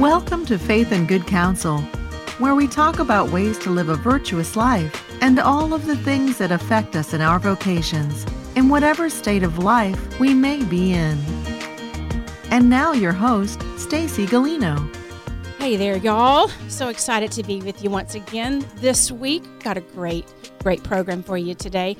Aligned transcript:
Welcome 0.00 0.46
to 0.46 0.58
Faith 0.58 0.92
and 0.92 1.06
Good 1.06 1.26
Counsel, 1.26 1.82
where 2.38 2.54
we 2.54 2.66
talk 2.66 3.00
about 3.00 3.32
ways 3.32 3.58
to 3.58 3.68
live 3.68 3.90
a 3.90 3.96
virtuous 3.96 4.56
life 4.56 5.06
and 5.20 5.38
all 5.38 5.74
of 5.74 5.84
the 5.84 5.94
things 5.94 6.38
that 6.38 6.50
affect 6.50 6.96
us 6.96 7.12
in 7.12 7.20
our 7.20 7.38
vocations, 7.38 8.24
in 8.56 8.70
whatever 8.70 9.10
state 9.10 9.42
of 9.42 9.58
life 9.58 10.18
we 10.18 10.32
may 10.32 10.64
be 10.64 10.94
in. 10.94 11.18
And 12.50 12.70
now 12.70 12.92
your 12.92 13.12
host, 13.12 13.60
Stacy 13.76 14.24
Galino. 14.24 14.90
Hey 15.58 15.76
there, 15.76 15.98
y'all. 15.98 16.48
So 16.68 16.88
excited 16.88 17.30
to 17.32 17.42
be 17.42 17.60
with 17.60 17.84
you 17.84 17.90
once 17.90 18.14
again 18.14 18.66
this 18.76 19.12
week. 19.12 19.44
Got 19.62 19.76
a 19.76 19.82
great, 19.82 20.24
great 20.62 20.82
program 20.82 21.22
for 21.22 21.36
you 21.36 21.54
today. 21.54 21.98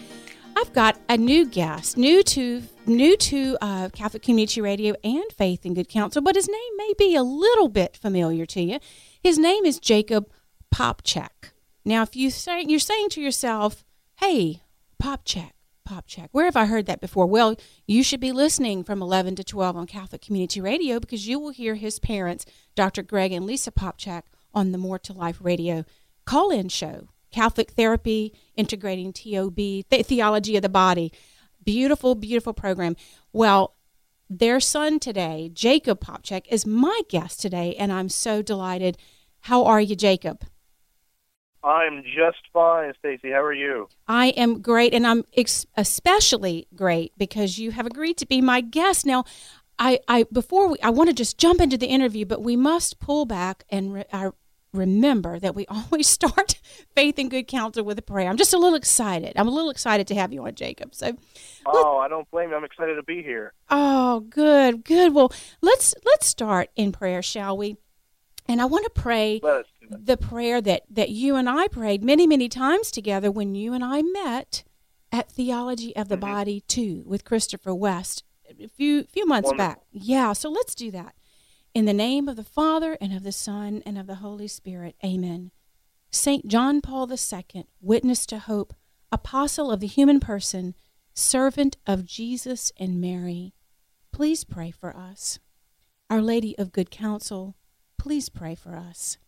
I've 0.57 0.73
got 0.73 0.99
a 1.09 1.17
new 1.17 1.47
guest, 1.47 1.97
new 1.97 2.23
to 2.25 2.63
new 2.87 3.17
to 3.17 3.57
uh, 3.61 3.89
Catholic 3.93 4.23
Community 4.23 4.61
Radio 4.61 4.95
and 5.05 5.25
Faith 5.37 5.65
and 5.65 5.75
Good 5.75 5.89
Counsel, 5.89 6.23
but 6.23 6.35
his 6.35 6.49
name 6.49 6.77
may 6.77 6.93
be 6.99 7.15
a 7.15 7.23
little 7.23 7.69
bit 7.69 7.97
familiar 7.97 8.47
to 8.47 8.61
you. 8.61 8.79
His 9.23 9.39
name 9.39 9.65
is 9.65 9.79
Jacob 9.79 10.31
Popcak. 10.75 11.53
Now, 11.85 12.03
if 12.03 12.17
you 12.17 12.31
say 12.31 12.65
you're 12.67 12.79
saying 12.79 13.11
to 13.11 13.21
yourself, 13.21 13.85
"Hey, 14.17 14.63
Popcak, 15.03 15.53
Popcak, 15.89 16.29
where 16.33 16.45
have 16.45 16.57
I 16.57 16.67
heard 16.67 16.87
that 16.87 17.01
before?" 17.01 17.27
Well, 17.27 17.57
you 17.87 18.03
should 18.03 18.21
be 18.21 18.33
listening 18.33 18.85
from 18.85 19.03
11 19.03 19.37
to 19.37 19.45
12 19.45 19.77
on 19.77 19.87
Catholic 19.87 20.23
Community 20.23 20.61
Radio 20.61 21.01
because 21.01 21.27
you 21.27 21.39
will 21.39 21.51
hear 21.51 21.77
his 21.77 21.99
parents, 21.99 22.45
Dr. 22.75 23.03
Greg 23.03 23.33
and 23.33 23.47
Lisa 23.47 23.71
Popcak, 23.71 24.23
on 24.53 24.73
the 24.73 24.79
More 24.79 24.99
to 24.99 25.13
Life 25.13 25.39
Radio 25.41 25.85
call-in 26.25 26.69
show 26.69 27.09
Catholic 27.31 27.73
Therapy, 27.73 28.33
Integrating 28.57 29.13
TOB, 29.13 29.57
the 29.57 30.03
Theology 30.03 30.57
of 30.57 30.63
the 30.63 30.69
Body. 30.69 31.13
Beautiful, 31.65 32.15
beautiful 32.15 32.53
program. 32.53 32.97
Well, 33.33 33.77
their 34.29 34.61
son 34.61 34.99
today, 35.01 35.51
Jacob 35.53 36.01
Popcak, 36.01 36.47
is 36.49 36.65
my 36.65 37.01
guest 37.09 37.41
today, 37.41 37.75
and 37.77 37.93
I'm 37.93 38.09
so 38.09 38.43
delighted. 38.43 38.97
How 39.41 39.65
are 39.65 39.81
you, 39.81 39.97
Jacob? 39.97 40.45
I'm 41.63 42.03
just 42.05 42.39
fine, 42.53 42.93
Stacy. 42.99 43.31
How 43.31 43.43
are 43.43 43.53
you? 43.53 43.89
I 44.09 44.29
am 44.29 44.63
great, 44.63 44.95
and 44.95 45.07
I'm 45.07 45.25
ex- 45.37 45.67
especially 45.77 46.69
great 46.75 47.13
because 47.19 47.59
you 47.59 47.73
have 47.73 47.87
agreed 47.87 48.17
to 48.19 48.27
be 48.27 48.41
my 48.41 48.61
guest. 48.61 49.05
Now, 49.05 49.25
I, 49.79 49.99
I 50.09 50.25
before 50.33 50.69
we, 50.69 50.79
I 50.83 50.91
want 50.91 51.09
to 51.09 51.15
just 51.15 51.37
jump 51.37 51.61
into 51.61 51.77
the 51.77 51.87
interview, 51.87 52.25
but 52.25 52.43
we 52.43 52.57
must 52.57 53.01
pull 53.01 53.25
back 53.27 53.65
and 53.69 53.93
re- 53.93 54.05
I 54.13 54.31
remember 54.73 55.39
that 55.39 55.55
we 55.55 55.67
always 55.69 56.07
start 56.07 56.61
faith 56.95 57.19
and 57.19 57.31
good 57.31 57.47
counsel 57.47 57.85
with 57.85 57.99
a 57.99 58.03
prayer. 58.03 58.29
I'm 58.29 58.37
just 58.37 58.55
a 58.55 58.59
little 58.59 58.77
excited. 58.77 59.33
I'm 59.37 59.49
a 59.49 59.51
little 59.51 59.71
excited 59.71 60.07
to 60.09 60.15
have 60.15 60.33
you 60.33 60.45
on, 60.47 60.55
Jacob. 60.55 60.95
So, 60.95 61.17
oh, 61.67 61.99
I 61.99 62.09
don't 62.09 62.31
blame 62.31 62.51
you. 62.51 62.57
I'm 62.57 62.65
excited 62.65 62.95
to 62.97 63.03
be 63.03 63.23
here. 63.23 63.53
Oh, 63.69 64.21
good, 64.21 64.85
good. 64.85 65.15
Well, 65.15 65.33
let's 65.61 65.95
let's 66.05 66.27
start 66.27 66.71
in 66.77 66.93
prayer, 66.93 67.23
shall 67.23 67.57
we? 67.57 67.77
And 68.49 68.61
I 68.61 68.65
want 68.65 68.85
to 68.85 68.91
pray 68.91 69.41
the 69.89 70.17
prayer 70.17 70.61
that 70.61 70.83
that 70.91 71.11
you 71.11 71.37
and 71.37 71.49
I 71.49 71.69
prayed 71.69 72.03
many, 72.03 72.27
many 72.27 72.49
times 72.49 72.91
together 72.91 73.31
when 73.31 73.55
you 73.55 73.73
and 73.73 73.85
I 73.85 74.03
met 74.03 74.65
at 75.13 75.31
Theology 75.31 75.95
of 75.97 76.09
the 76.09 76.17
mm-hmm. 76.17 76.33
Body 76.33 76.65
two 76.67 77.03
with 77.07 77.25
Christopher 77.25 77.75
West 77.75 78.25
a 78.63 78.69
few 78.69 79.05
few 79.05 79.27
months 79.27 79.47
Wonderful. 79.47 79.75
back. 79.75 79.81
Yeah, 79.93 80.33
so 80.33 80.51
let's 80.51 80.75
do 80.75 80.91
that. 80.91 81.15
In 81.73 81.85
the 81.85 81.93
name 81.93 82.29
of 82.29 82.35
the 82.35 82.43
Father, 82.43 82.99
and 83.01 83.13
of 83.13 83.23
the 83.23 83.31
Son, 83.31 83.81
and 83.87 83.97
of 83.97 84.09
the 84.09 84.17
Holy 84.17 84.49
Spirit. 84.49 84.97
Amen. 85.05 85.53
St. 86.11 86.49
John 86.49 86.81
Paul 86.81 87.09
II, 87.09 87.67
witness 87.81 88.27
to 88.27 88.41
hope, 88.41 88.75
apostle 89.13 89.71
of 89.71 89.79
the 89.79 89.87
human 89.87 90.19
person, 90.19 90.75
servant 91.15 91.77
of 91.87 92.05
Jesus 92.05 92.73
and 92.77 93.01
Mary, 93.01 93.55
please 94.11 94.43
pray 94.43 94.73
for 94.73 94.97
us. 94.97 95.39
Our 96.09 96.21
Lady 96.21 96.59
of 96.59 96.73
Good 96.73 96.91
Counsel, 96.91 97.55
please 97.97 98.29
pray 98.29 98.57
for 98.57 98.75
us. 98.75 99.19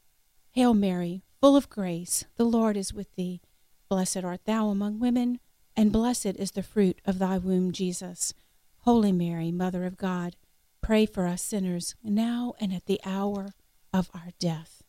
Hail 0.50 0.74
Mary, 0.74 1.22
full 1.40 1.54
of 1.54 1.70
grace, 1.70 2.24
the 2.36 2.44
Lord 2.44 2.76
is 2.76 2.92
with 2.92 3.14
thee. 3.14 3.40
Blessed 3.88 4.24
art 4.24 4.46
thou 4.46 4.68
among 4.68 4.98
women, 4.98 5.38
and 5.76 5.92
blessed 5.92 6.34
is 6.36 6.50
the 6.50 6.64
fruit 6.64 7.00
of 7.04 7.20
thy 7.20 7.38
womb, 7.38 7.70
Jesus. 7.70 8.34
Holy 8.78 9.12
Mary, 9.12 9.52
Mother 9.52 9.84
of 9.84 9.96
God, 9.96 10.34
Pray 10.82 11.06
for 11.06 11.26
us 11.26 11.42
sinners 11.42 11.94
now 12.02 12.54
and 12.60 12.72
at 12.72 12.86
the 12.86 13.00
hour 13.04 13.54
of 13.94 14.10
our 14.14 14.30
death. 14.38 14.82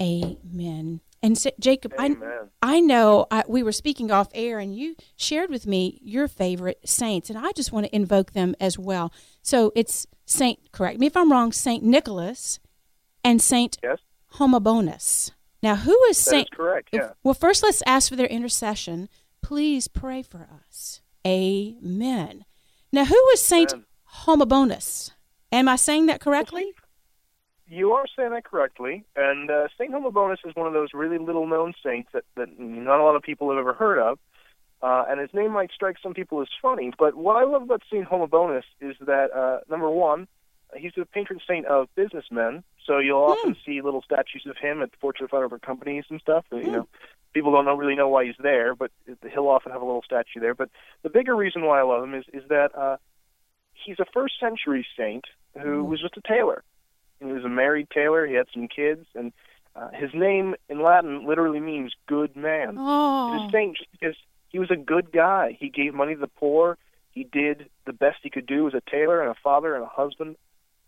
Amen. 0.00 1.00
And 1.22 1.36
so, 1.36 1.50
Jacob, 1.58 1.92
I, 1.98 2.16
I 2.62 2.80
know 2.80 3.26
I, 3.30 3.44
we 3.46 3.62
were 3.62 3.72
speaking 3.72 4.10
off 4.10 4.28
air, 4.32 4.58
and 4.58 4.74
you 4.74 4.96
shared 5.16 5.50
with 5.50 5.66
me 5.66 5.98
your 6.02 6.28
favorite 6.28 6.80
saints, 6.88 7.28
and 7.28 7.38
I 7.38 7.52
just 7.52 7.72
want 7.72 7.86
to 7.86 7.94
invoke 7.94 8.32
them 8.32 8.54
as 8.58 8.78
well. 8.78 9.12
So 9.42 9.72
it's 9.74 10.06
Saint, 10.24 10.72
correct 10.72 10.98
me 10.98 11.06
if 11.06 11.16
I'm 11.16 11.30
wrong, 11.30 11.52
Saint 11.52 11.82
Nicholas 11.82 12.58
and 13.22 13.42
Saint 13.42 13.76
yes. 13.82 13.98
Homobonus. 14.34 15.32
Now, 15.62 15.76
who 15.76 15.98
is 16.04 16.16
Saint? 16.16 16.48
Is 16.52 16.56
correct. 16.56 16.88
Yeah. 16.92 17.10
Well, 17.22 17.34
first 17.34 17.62
let's 17.62 17.82
ask 17.84 18.08
for 18.08 18.16
their 18.16 18.26
intercession. 18.26 19.10
Please 19.42 19.88
pray 19.88 20.22
for 20.22 20.48
us. 20.66 21.02
Amen. 21.26 22.46
Now, 22.92 23.04
who 23.04 23.28
is 23.34 23.42
Saint 23.42 23.74
Homobonus? 24.24 25.10
Am 25.52 25.68
I 25.68 25.76
saying 25.76 26.06
that 26.06 26.20
correctly? 26.20 26.72
You 27.66 27.92
are 27.92 28.04
saying 28.16 28.30
that 28.30 28.44
correctly. 28.44 29.04
And 29.16 29.50
uh, 29.50 29.68
Saint 29.78 29.92
Homobonus 29.92 30.38
is 30.44 30.54
one 30.54 30.66
of 30.66 30.72
those 30.72 30.88
really 30.92 31.18
little 31.18 31.46
known 31.46 31.72
saints 31.84 32.10
that, 32.12 32.24
that 32.36 32.58
not 32.58 33.00
a 33.00 33.04
lot 33.04 33.16
of 33.16 33.22
people 33.22 33.48
have 33.50 33.58
ever 33.58 33.72
heard 33.72 33.98
of. 33.98 34.18
Uh, 34.82 35.04
and 35.08 35.20
his 35.20 35.30
name 35.34 35.52
might 35.52 35.70
strike 35.72 35.96
some 36.02 36.14
people 36.14 36.40
as 36.40 36.48
funny, 36.62 36.90
but 36.98 37.14
what 37.14 37.36
I 37.36 37.44
love 37.44 37.62
about 37.62 37.82
Saint 37.92 38.08
Homobonus 38.08 38.62
is 38.80 38.96
that 39.00 39.30
uh, 39.30 39.60
number 39.68 39.90
one, 39.90 40.26
he's 40.74 40.92
the 40.96 41.04
patron 41.04 41.38
saint 41.46 41.66
of 41.66 41.88
businessmen. 41.94 42.64
So 42.86 42.98
you'll 42.98 43.20
mm. 43.20 43.30
often 43.30 43.56
see 43.64 43.82
little 43.82 44.02
statues 44.02 44.46
of 44.46 44.56
him 44.56 44.80
at 44.80 44.90
the 44.90 44.96
Fortune 44.98 45.28
500 45.28 45.60
companies 45.60 46.04
and 46.08 46.18
stuff. 46.20 46.46
Mm. 46.50 46.58
You 46.58 46.64
hmm. 46.64 46.72
know, 46.72 46.88
people 47.34 47.52
don't 47.52 47.66
know, 47.66 47.74
really 47.74 47.94
know 47.94 48.08
why 48.08 48.24
he's 48.24 48.36
there, 48.42 48.74
but 48.74 48.90
he'll 49.32 49.48
often 49.48 49.70
have 49.70 49.82
a 49.82 49.84
little 49.84 50.02
statue 50.02 50.40
there. 50.40 50.54
But 50.54 50.70
the 51.02 51.10
bigger 51.10 51.36
reason 51.36 51.62
why 51.62 51.80
I 51.80 51.82
love 51.82 52.02
him 52.02 52.14
is 52.14 52.24
is 52.32 52.42
that 52.48 52.76
uh, 52.76 52.96
he's 53.84 53.98
a 53.98 54.04
first 54.12 54.34
century 54.40 54.86
saint 54.96 55.24
who 55.60 55.84
was 55.84 56.00
just 56.00 56.16
a 56.16 56.20
tailor. 56.20 56.62
He 57.18 57.26
was 57.26 57.44
a 57.44 57.48
married 57.48 57.88
tailor. 57.90 58.26
He 58.26 58.34
had 58.34 58.46
some 58.52 58.68
kids, 58.68 59.06
and 59.14 59.32
uh, 59.76 59.90
his 59.92 60.10
name 60.14 60.54
in 60.68 60.82
Latin 60.82 61.26
literally 61.26 61.60
means 61.60 61.92
good 62.06 62.34
man. 62.34 62.76
Oh. 62.78 63.32
He's 63.32 63.48
a 63.48 63.52
saint 63.52 63.76
just 63.76 63.90
because 63.92 64.16
he 64.48 64.58
was 64.58 64.70
a 64.70 64.76
good 64.76 65.12
guy. 65.12 65.56
He 65.58 65.68
gave 65.68 65.94
money 65.94 66.14
to 66.14 66.20
the 66.20 66.26
poor. 66.26 66.78
He 67.12 67.24
did 67.24 67.68
the 67.86 67.92
best 67.92 68.18
he 68.22 68.30
could 68.30 68.46
do 68.46 68.66
as 68.68 68.74
a 68.74 68.82
tailor 68.90 69.20
and 69.20 69.30
a 69.30 69.40
father 69.42 69.74
and 69.74 69.84
a 69.84 69.88
husband. 69.88 70.36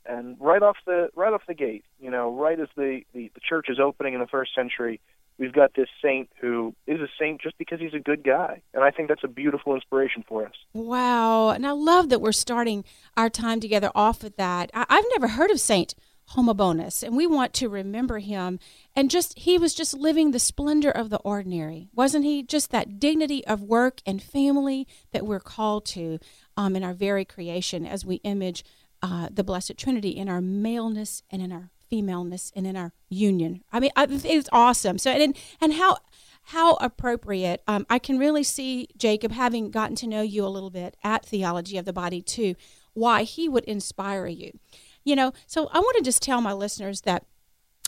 And 0.05 0.37
right 0.41 0.63
off 0.63 0.77
the 0.85 1.11
right 1.15 1.33
off 1.33 1.43
the 1.47 1.55
gate, 1.55 1.85
you 2.01 2.11
know, 2.11 2.35
right 2.35 2.59
as 2.59 2.69
the, 2.77 3.03
the, 3.15 3.31
the 3.35 3.41
church 3.41 3.67
is 3.69 3.79
opening 3.79 4.15
in 4.15 4.21
the 4.21 4.27
first 4.27 4.53
century, 4.55 5.01
we've 5.39 5.53
got 5.53 5.75
this 5.75 5.89
saint 6.03 6.29
who 6.41 6.75
is 6.87 7.01
a 7.01 7.09
saint 7.19 7.41
just 7.41 7.59
because 7.59 7.81
he's 7.81 7.95
a 7.95 7.99
good 7.99 8.23
guy. 8.23 8.63
And 8.75 8.85
I 8.85 8.91
think 8.91 9.09
that's 9.09 9.25
a 9.25 9.29
beautiful 9.29 9.75
inspiration 9.75 10.25
for 10.27 10.47
us. 10.47 10.55
Wow. 10.73 11.51
And 11.51 11.67
I 11.67 11.73
love 11.73 12.09
that 12.11 12.21
we're 12.21 12.33
starting 12.33 12.85
our 13.17 13.31
time 13.31 13.61
together 13.61 13.91
off 13.95 14.23
with 14.23 14.37
that. 14.37 14.71
I- 14.75 14.87
have 14.89 15.05
never 15.15 15.29
heard 15.29 15.51
of 15.51 15.61
Saint 15.61 15.95
Homobonus, 16.31 17.03
and 17.03 17.17
we 17.17 17.27
want 17.27 17.53
to 17.55 17.69
remember 17.69 18.19
him. 18.19 18.59
And 18.95 19.11
just, 19.11 19.39
he 19.41 19.59
was 19.59 19.75
just 19.75 19.93
living 19.95 20.31
the 20.31 20.39
splendor 20.39 20.91
of 20.91 21.11
the 21.11 21.19
ordinary. 21.19 21.89
Wasn't 21.95 22.25
he? 22.25 22.43
Just 22.43 22.71
that 22.71 23.01
dignity 23.01 23.45
of 23.47 23.63
work 23.63 24.01
and 24.07 24.23
family 24.23 24.87
that 25.13 25.27
we're 25.27 25.41
called 25.41 25.85
to 25.87 26.19
um, 26.57 26.77
in 26.77 26.85
our 26.85 26.95
very 26.95 27.25
creation 27.25 27.85
as 27.85 28.05
we 28.05 28.17
image 28.17 28.65
uh, 29.03 29.29
the 29.33 29.45
Blessed 29.45 29.77
Trinity 29.77 30.11
in 30.11 30.29
our 30.29 30.41
maleness 30.41 31.23
and 31.31 31.43
in 31.43 31.51
our 31.53 31.71
femaleness 31.93 32.51
and 32.57 32.67
in 32.67 32.75
our 32.75 32.91
union. 33.11 33.63
I 33.71 33.79
mean, 33.79 33.91
it's 33.95 34.49
awesome. 34.51 34.97
So 34.97 35.11
and 35.11 35.37
and 35.61 35.75
how 35.75 35.99
how 36.45 36.75
appropriate. 36.77 37.63
Um, 37.69 37.87
I 37.91 37.99
can 37.99 38.19
really 38.19 38.43
see 38.43 38.89
Jacob 38.97 39.31
having 39.31 39.71
gotten 39.71 39.95
to 39.97 40.07
know 40.07 40.23
you 40.23 40.45
a 40.45 40.49
little 40.49 40.71
bit 40.71 40.97
at 41.05 41.27
Theology 41.27 41.77
of 41.77 41.85
the 41.85 41.93
Body 41.93 42.23
too. 42.23 42.55
Why 42.95 43.25
he 43.25 43.47
would 43.47 43.65
inspire 43.65 44.27
you, 44.27 44.59
you 45.05 45.15
know. 45.15 45.35
So 45.47 45.69
I 45.71 45.81
want 45.81 45.99
to 45.99 46.03
just 46.03 46.23
tell 46.23 46.41
my 46.41 46.55
listeners 46.55 47.03
that. 47.03 47.27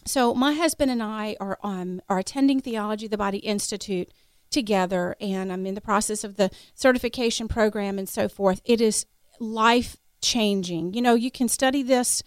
So 0.05 0.34
my 0.34 0.52
husband 0.52 0.90
and 0.90 1.02
I 1.02 1.34
are 1.40 1.58
um 1.62 2.02
are 2.11 2.19
attending 2.19 2.61
Theology 2.61 3.06
of 3.06 3.11
the 3.11 3.17
Body 3.17 3.38
Institute 3.38 4.12
together, 4.50 5.17
and 5.19 5.50
I'm 5.50 5.64
in 5.64 5.75
the 5.75 5.81
process 5.81 6.25
of 6.25 6.37
the 6.37 6.50
certification 6.75 7.49
program 7.49 7.99
and 7.99 8.08
so 8.08 8.28
forth. 8.28 8.61
It 8.67 8.82
is 8.82 9.06
life 9.40 9.96
changing. 10.20 10.93
You 10.93 11.00
know, 11.00 11.14
you 11.14 11.31
can 11.31 11.49
study 11.49 11.82
this 11.82 12.23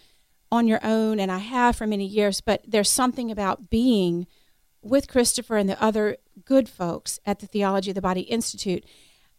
on 0.50 0.66
your 0.66 0.80
own, 0.82 1.20
and 1.20 1.30
I 1.30 1.38
have 1.38 1.76
for 1.76 1.86
many 1.86 2.06
years, 2.06 2.40
but 2.40 2.62
there's 2.66 2.90
something 2.90 3.30
about 3.30 3.70
being 3.70 4.26
with 4.82 5.08
Christopher 5.08 5.56
and 5.56 5.68
the 5.68 5.82
other 5.82 6.16
good 6.44 6.68
folks 6.68 7.20
at 7.26 7.40
the 7.40 7.46
Theology 7.46 7.90
of 7.90 7.94
the 7.94 8.00
Body 8.00 8.22
Institute 8.22 8.84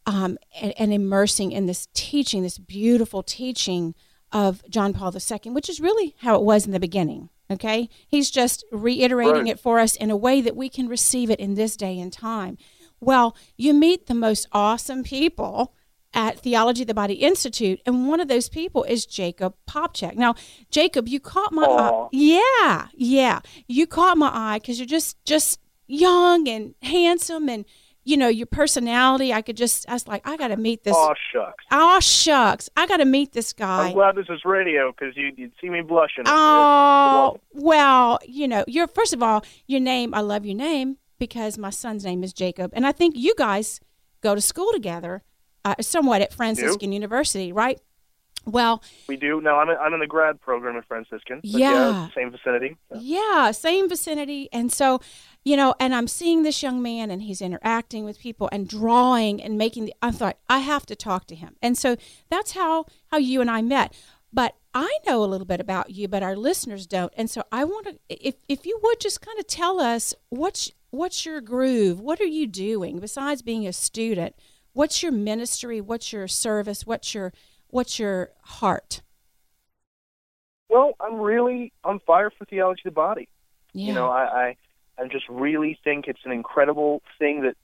um, 0.05 0.37
and, 0.59 0.73
and, 0.77 0.93
immersing 0.93 1.51
in 1.51 1.65
this 1.65 1.87
teaching, 1.93 2.43
this 2.43 2.57
beautiful 2.57 3.21
teaching 3.23 3.95
of 4.31 4.63
John 4.69 4.93
Paul 4.93 5.13
II, 5.13 5.51
which 5.51 5.69
is 5.69 5.79
really 5.79 6.15
how 6.19 6.35
it 6.35 6.43
was 6.43 6.65
in 6.65 6.71
the 6.71 6.79
beginning. 6.79 7.29
Okay? 7.51 7.89
He's 8.07 8.29
just 8.31 8.63
reiterating 8.71 9.43
right. 9.43 9.47
it 9.47 9.59
for 9.59 9.79
us 9.79 9.95
in 9.95 10.11
a 10.11 10.17
way 10.17 10.41
that 10.41 10.55
we 10.55 10.69
can 10.69 10.87
receive 10.87 11.29
it 11.29 11.39
in 11.39 11.55
this 11.55 11.75
day 11.75 11.99
and 11.99 12.13
time. 12.13 12.57
Well, 12.99 13.35
you 13.57 13.73
meet 13.73 14.07
the 14.07 14.13
most 14.13 14.47
awesome 14.51 15.03
people 15.03 15.73
at 16.13 16.39
Theology 16.39 16.81
of 16.81 16.87
the 16.87 16.93
Body 16.93 17.15
Institute, 17.15 17.81
and 17.85 18.07
one 18.07 18.19
of 18.19 18.27
those 18.27 18.49
people 18.49 18.83
is 18.83 19.05
Jacob 19.05 19.53
Popcak. 19.69 20.15
Now, 20.15 20.35
Jacob, 20.71 21.07
you 21.07 21.19
caught 21.19 21.53
my 21.53 21.63
Aw. 21.63 22.05
eye. 22.05 22.09
Yeah, 22.11 22.87
yeah, 22.95 23.39
you 23.67 23.85
caught 23.85 24.17
my 24.17 24.31
eye 24.33 24.59
because 24.59 24.79
you're 24.79 24.87
just 24.87 25.23
just 25.25 25.59
young 25.87 26.47
and 26.47 26.73
handsome, 26.81 27.47
and 27.47 27.65
you 28.03 28.17
know 28.17 28.27
your 28.27 28.47
personality. 28.47 29.31
I 29.31 29.41
could 29.43 29.55
just, 29.57 29.87
I 29.87 29.93
was 29.93 30.07
like, 30.07 30.27
I 30.27 30.35
got 30.35 30.47
to 30.47 30.57
meet 30.57 30.83
this. 30.83 30.95
Oh 30.97 31.13
shucks. 31.31 31.63
Oh 31.71 31.99
shucks, 31.99 32.69
I 32.75 32.87
got 32.87 32.97
to 32.97 33.05
meet 33.05 33.33
this 33.33 33.53
guy. 33.53 33.87
I'm 33.87 33.93
glad 33.93 34.15
this 34.15 34.27
is 34.29 34.43
radio 34.45 34.91
because 34.91 35.15
you, 35.15 35.31
you'd 35.37 35.53
see 35.61 35.69
me 35.69 35.81
blushing. 35.81 36.23
Oh 36.25 37.39
well, 37.53 38.19
you 38.25 38.47
know, 38.47 38.63
you're 38.67 38.87
first 38.87 39.13
of 39.13 39.21
all, 39.21 39.45
your 39.67 39.79
name. 39.79 40.13
I 40.15 40.21
love 40.21 40.45
your 40.45 40.55
name 40.55 40.97
because 41.19 41.57
my 41.57 41.69
son's 41.69 42.03
name 42.03 42.23
is 42.23 42.33
Jacob, 42.33 42.71
and 42.73 42.87
I 42.87 42.93
think 42.93 43.15
you 43.15 43.35
guys 43.37 43.79
go 44.21 44.33
to 44.35 44.41
school 44.41 44.71
together, 44.73 45.23
uh, 45.65 45.75
somewhat 45.81 46.21
at 46.21 46.33
Franciscan 46.33 46.91
University, 46.91 47.51
right? 47.51 47.79
Well, 48.45 48.81
We 49.07 49.17
do. 49.17 49.41
No, 49.41 49.57
I'm 49.57 49.69
in, 49.69 49.77
I'm 49.77 49.93
in 49.93 49.99
the 49.99 50.07
grad 50.07 50.39
program 50.41 50.75
at 50.77 50.85
Franciscan. 50.85 51.41
Yeah. 51.43 52.05
it's 52.05 52.15
same 52.15 52.31
vicinity. 52.31 52.77
yeah, 52.95 53.51
same 53.51 53.89
vicinity, 53.89 54.49
and 54.51 54.71
so, 54.71 55.01
you 55.43 55.57
know, 55.57 55.75
and 55.79 55.93
I'm 55.93 56.07
seeing 56.07 56.43
this 56.43 56.63
young 56.63 56.81
man, 56.81 57.11
and 57.11 57.21
he's 57.21 57.41
interacting 57.41 58.05
with 58.05 58.17
people 58.17 58.49
and 58.51 58.67
drawing 58.67 59.43
and 59.43 59.57
making. 59.57 59.85
The, 59.85 59.93
I 60.01 60.11
thought 60.11 60.37
I 60.49 60.59
have 60.59 60.85
to 60.87 60.95
talk 60.95 61.27
to 61.27 61.35
him, 61.35 61.57
and 61.61 61.77
so 61.77 61.97
that's 62.29 62.53
how 62.53 62.85
how 63.11 63.17
you 63.17 63.41
and 63.41 63.51
I 63.51 63.61
met. 63.61 63.93
But 64.31 64.55
I 64.73 64.97
know 65.05 65.23
a 65.23 65.25
little 65.27 65.45
bit 65.47 65.59
about 65.59 65.91
you, 65.91 66.07
but 66.07 66.23
our 66.23 66.35
listeners 66.35 66.87
don't, 66.87 67.11
and 67.17 67.29
so 67.29 67.43
I 67.51 67.65
want 67.65 67.87
to, 67.87 67.99
if 68.09 68.35
if 68.47 68.65
you 68.65 68.79
would 68.81 68.99
just 68.99 69.21
kind 69.21 69.37
of 69.37 69.47
tell 69.47 69.79
us 69.79 70.15
what's 70.29 70.71
what's 70.91 71.25
your 71.25 71.41
groove, 71.41 71.99
what 71.99 72.19
are 72.21 72.25
you 72.25 72.47
doing 72.47 72.99
besides 72.99 73.41
being 73.41 73.67
a 73.67 73.73
student? 73.73 74.35
What's 74.73 75.03
your 75.03 75.11
ministry? 75.11 75.81
What's 75.81 76.13
your 76.13 76.27
service? 76.27 76.85
What's 76.85 77.13
your 77.13 77.33
what's 77.69 77.99
your 77.99 78.31
heart? 78.41 79.01
Well, 80.69 80.93
I'm 80.99 81.15
really 81.15 81.73
on 81.83 81.99
fire 81.99 82.31
for 82.35 82.45
theology 82.45 82.81
of 82.85 82.93
the 82.93 82.95
body. 82.95 83.27
Yeah. 83.73 83.87
You 83.87 83.93
know, 83.93 84.09
I, 84.09 84.23
I 84.23 84.55
I 84.99 85.07
just 85.07 85.27
really 85.29 85.79
think 85.83 86.07
it's 86.07 86.25
an 86.25 86.31
incredible 86.31 87.01
thing 87.17 87.41
that 87.41 87.55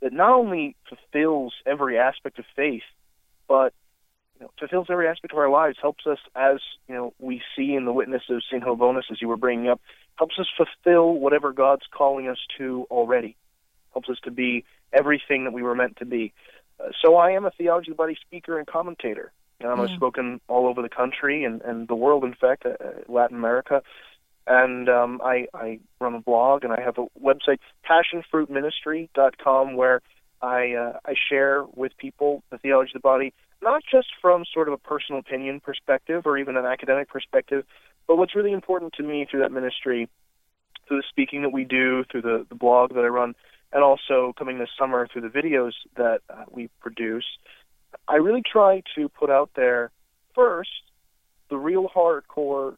that 0.00 0.12
not 0.12 0.30
only 0.30 0.76
fulfills 0.88 1.54
every 1.66 1.98
aspect 1.98 2.38
of 2.38 2.44
faith, 2.56 2.82
but 3.48 3.72
you 4.38 4.44
know, 4.44 4.50
fulfills 4.58 4.88
every 4.90 5.08
aspect 5.08 5.32
of 5.32 5.38
our 5.38 5.50
lives. 5.50 5.78
Helps 5.80 6.06
us, 6.06 6.18
as 6.34 6.58
you 6.88 6.94
know, 6.94 7.14
we 7.18 7.42
see 7.56 7.74
in 7.74 7.84
the 7.84 7.92
witness 7.92 8.22
of 8.28 8.42
Saint 8.50 8.64
Homobonus, 8.64 9.10
as 9.10 9.20
you 9.20 9.28
were 9.28 9.36
bringing 9.36 9.68
up, 9.68 9.80
helps 10.16 10.38
us 10.38 10.46
fulfill 10.56 11.14
whatever 11.14 11.52
God's 11.52 11.84
calling 11.90 12.28
us 12.28 12.38
to 12.58 12.86
already. 12.90 13.36
Helps 13.92 14.08
us 14.08 14.18
to 14.24 14.30
be 14.30 14.64
everything 14.94 15.44
that 15.44 15.52
we 15.52 15.62
were 15.62 15.74
meant 15.74 15.96
to 15.98 16.04
be. 16.04 16.32
Uh, 16.80 16.88
so 17.02 17.16
I 17.16 17.32
am 17.32 17.44
a 17.44 17.50
theology 17.50 17.90
of 17.90 17.96
the 17.96 18.02
body 18.02 18.16
speaker 18.20 18.58
and 18.58 18.66
commentator. 18.66 19.32
Um, 19.64 19.80
I've 19.80 19.90
spoken 19.90 20.40
all 20.48 20.66
over 20.66 20.82
the 20.82 20.88
country 20.88 21.44
and, 21.44 21.62
and 21.62 21.88
the 21.88 21.94
world, 21.94 22.24
in 22.24 22.34
fact, 22.34 22.66
uh, 22.66 22.70
uh, 22.70 22.90
Latin 23.08 23.36
America. 23.36 23.82
And 24.46 24.88
um, 24.88 25.20
I, 25.24 25.46
I 25.54 25.80
run 26.00 26.14
a 26.14 26.20
blog 26.20 26.64
and 26.64 26.72
I 26.72 26.80
have 26.80 26.98
a 26.98 27.06
website, 27.18 27.58
passionfruitministry.com, 27.88 29.76
where 29.76 30.02
I, 30.42 30.72
uh, 30.72 30.98
I 31.06 31.14
share 31.30 31.64
with 31.74 31.96
people 31.96 32.42
the 32.50 32.58
theology 32.58 32.90
of 32.90 33.00
the 33.00 33.06
body, 33.06 33.32
not 33.62 33.82
just 33.90 34.08
from 34.20 34.44
sort 34.52 34.68
of 34.68 34.74
a 34.74 34.78
personal 34.78 35.20
opinion 35.20 35.60
perspective 35.60 36.26
or 36.26 36.36
even 36.36 36.56
an 36.58 36.66
academic 36.66 37.08
perspective, 37.08 37.64
but 38.06 38.16
what's 38.16 38.34
really 38.34 38.52
important 38.52 38.92
to 38.94 39.02
me 39.02 39.26
through 39.30 39.40
that 39.40 39.52
ministry, 39.52 40.10
through 40.86 40.98
the 40.98 41.04
speaking 41.08 41.40
that 41.42 41.52
we 41.52 41.64
do, 41.64 42.04
through 42.10 42.22
the, 42.22 42.44
the 42.50 42.54
blog 42.54 42.92
that 42.94 43.00
I 43.00 43.08
run, 43.08 43.34
and 43.74 43.82
also 43.82 44.32
coming 44.38 44.58
this 44.58 44.70
summer 44.78 45.06
through 45.06 45.22
the 45.22 45.28
videos 45.28 45.72
that 45.96 46.20
uh, 46.30 46.44
we 46.50 46.70
produce, 46.80 47.26
I 48.08 48.16
really 48.16 48.42
try 48.42 48.82
to 48.94 49.08
put 49.08 49.28
out 49.28 49.50
there 49.56 49.90
first 50.34 50.70
the 51.50 51.56
real 51.58 51.88
hardcore 51.94 52.76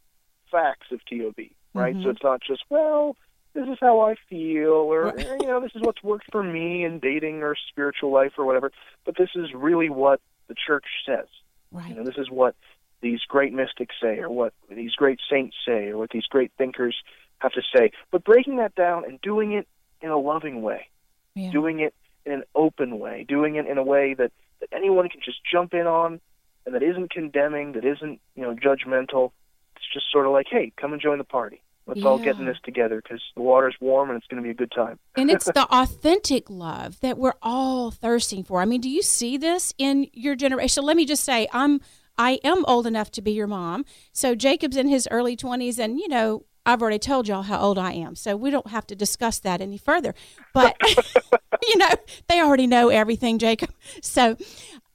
facts 0.51 0.89
of 0.91 1.01
TOB, 1.09 1.51
right? 1.75 1.95
Mhm. 1.95 2.03
So 2.03 2.11
it's 2.11 2.23
not 2.23 2.41
just, 2.41 2.65
well, 2.71 3.17
this 3.53 3.69
is 3.69 3.79
how 3.81 4.01
I 4.01 4.17
feel, 4.29 4.73
or, 4.73 5.17
eh, 5.19 5.37
you 5.41 5.47
know, 5.47 5.61
this 5.61 5.73
is 5.75 5.83
what's 5.83 6.03
worked 6.03 6.31
for 6.33 6.43
me 6.43 6.85
in 6.85 6.99
dating 6.99 7.43
or 7.43 7.55
spiritual 7.69 8.11
life 8.11 8.33
or 8.39 8.45
whatever, 8.45 8.73
but 9.05 9.17
this 9.17 9.31
is 9.35 9.53
really 9.55 9.89
what 9.91 10.21
the 10.49 10.55
church 10.55 10.85
says. 11.07 11.27
right. 11.73 11.89
You 11.91 11.97
know, 11.97 12.05
this 12.05 12.17
is 12.19 12.31
what 12.31 12.55
these 13.03 13.21
great 13.29 13.53
mystics 13.53 13.95
say, 14.01 14.19
or 14.19 14.31
what 14.31 14.55
these 14.71 14.95
great 14.95 15.21
saints 15.31 15.57
say, 15.67 15.89
or 15.89 15.99
what 15.99 16.11
these 16.11 16.27
great 16.27 16.53
thinkers 16.57 16.97
have 17.39 17.53
to 17.53 17.63
say. 17.75 17.91
But 18.11 18.25
breaking 18.25 18.57
that 18.57 18.75
down 18.75 19.05
and 19.05 19.21
doing 19.21 19.53
it 19.53 19.67
in 20.01 20.11
a 20.11 20.19
loving 20.19 20.63
way, 20.63 20.89
Yeah. 21.35 21.51
doing 21.51 21.81
it 21.81 21.95
in 22.25 22.33
an 22.33 22.45
open 22.55 22.99
way, 22.99 23.25
doing 23.29 23.57
it 23.57 23.67
in 23.67 23.79
a 23.79 23.83
way 23.83 24.15
that, 24.15 24.33
that 24.61 24.69
anyone 24.73 25.09
can 25.09 25.21
just 25.25 25.39
jump 25.45 25.75
in 25.75 25.87
on, 25.87 26.21
and 26.65 26.75
that 26.75 26.83
isn't 26.83 27.11
condemning, 27.11 27.73
that 27.73 27.85
isn't 27.85 28.21
you 28.35 28.43
know 28.43 28.55
judgmental. 28.55 29.33
It's 29.77 29.87
just 29.93 30.11
sort 30.11 30.27
of 30.27 30.33
like, 30.33 30.47
hey, 30.51 30.73
come 30.77 30.93
and 30.93 31.01
join 31.01 31.19
the 31.19 31.25
party. 31.25 31.63
Let's 31.87 32.03
all 32.03 32.19
get 32.19 32.37
in 32.37 32.47
this 32.47 32.57
together 32.65 33.01
because 33.01 33.23
the 33.37 33.43
water's 33.43 33.77
warm 33.81 34.11
and 34.11 34.17
it's 34.17 34.27
going 34.27 34.43
to 34.43 34.45
be 34.45 34.51
a 34.51 34.55
good 34.55 34.73
time. 34.73 34.99
and 35.17 35.31
it's 35.31 35.45
the 35.45 35.69
authentic 35.71 36.51
love 36.51 36.99
that 36.99 37.17
we're 37.17 37.37
all 37.43 37.93
thirsting 37.93 38.43
for. 38.43 38.61
I 38.61 38.65
mean, 38.65 38.81
do 38.81 38.91
you 38.91 39.03
see 39.03 39.37
this 39.37 39.73
in 39.79 40.09
your 40.13 40.35
generation? 40.35 40.83
Let 40.83 40.97
me 40.97 41.07
just 41.07 41.23
say, 41.23 41.47
I'm 41.53 41.81
I 42.19 42.41
am 42.43 42.65
old 42.67 42.89
enough 42.89 43.13
to 43.13 43.23
be 43.23 43.33
your 43.33 43.47
mom. 43.47 43.85
So 44.13 44.35
Jacob's 44.35 44.77
in 44.77 44.89
his 44.89 45.07
early 45.13 45.37
20s 45.37 45.79
and 45.79 46.01
you 46.01 46.09
know, 46.09 46.45
I've 46.67 46.83
already 46.83 46.99
told 46.99 47.29
y'all 47.29 47.43
how 47.43 47.61
old 47.61 47.79
I 47.79 47.93
am. 47.93 48.17
So 48.17 48.37
we 48.37 48.51
don't 48.51 48.69
have 48.69 48.87
to 48.89 48.97
discuss 48.97 49.39
that 49.41 49.61
any 49.61 49.79
further. 49.79 50.15
But 50.53 50.77
you 51.69 51.77
know, 51.77 51.91
they 52.29 52.41
already 52.41 52.67
know 52.67 52.89
everything, 52.89 53.39
Jacob. 53.39 53.71
So 54.01 54.37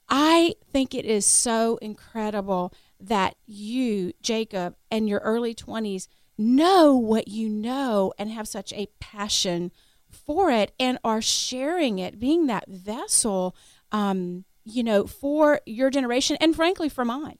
I 0.08 0.54
think 0.72 0.94
it 0.94 1.04
is 1.04 1.24
so 1.24 1.76
incredible 1.76 2.74
that 3.00 3.36
you, 3.46 4.12
Jacob, 4.22 4.74
and 4.90 5.08
your 5.08 5.20
early 5.20 5.54
20s 5.54 6.08
know 6.36 6.96
what 6.96 7.28
you 7.28 7.48
know 7.48 8.12
and 8.18 8.30
have 8.30 8.48
such 8.48 8.72
a 8.72 8.88
passion 9.00 9.70
for 10.10 10.50
it 10.50 10.72
and 10.78 10.98
are 11.04 11.22
sharing 11.22 11.98
it, 11.98 12.18
being 12.18 12.46
that 12.46 12.68
vessel, 12.68 13.56
um, 13.92 14.44
you 14.64 14.82
know, 14.82 15.06
for 15.06 15.60
your 15.66 15.90
generation 15.90 16.36
and 16.40 16.54
frankly 16.54 16.88
for 16.88 17.04
mine. 17.04 17.38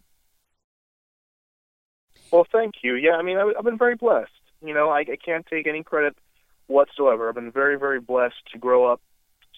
Well, 2.33 2.47
thank 2.51 2.77
you. 2.83 2.95
Yeah, 2.95 3.13
I 3.13 3.23
mean, 3.23 3.37
I, 3.37 3.53
I've 3.57 3.65
been 3.65 3.79
very 3.79 3.95
blessed. 3.95 4.31
You 4.65 4.75
know, 4.75 4.89
I, 4.89 5.01
I 5.01 5.17
can't 5.23 5.47
take 5.47 5.67
any 5.67 5.83
credit 5.83 6.17
whatsoever. 6.67 7.29
I've 7.29 7.35
been 7.35 7.53
very, 7.53 7.79
very 7.79 8.01
blessed 8.01 8.47
to 8.53 8.59
grow 8.59 8.87
up 8.91 9.01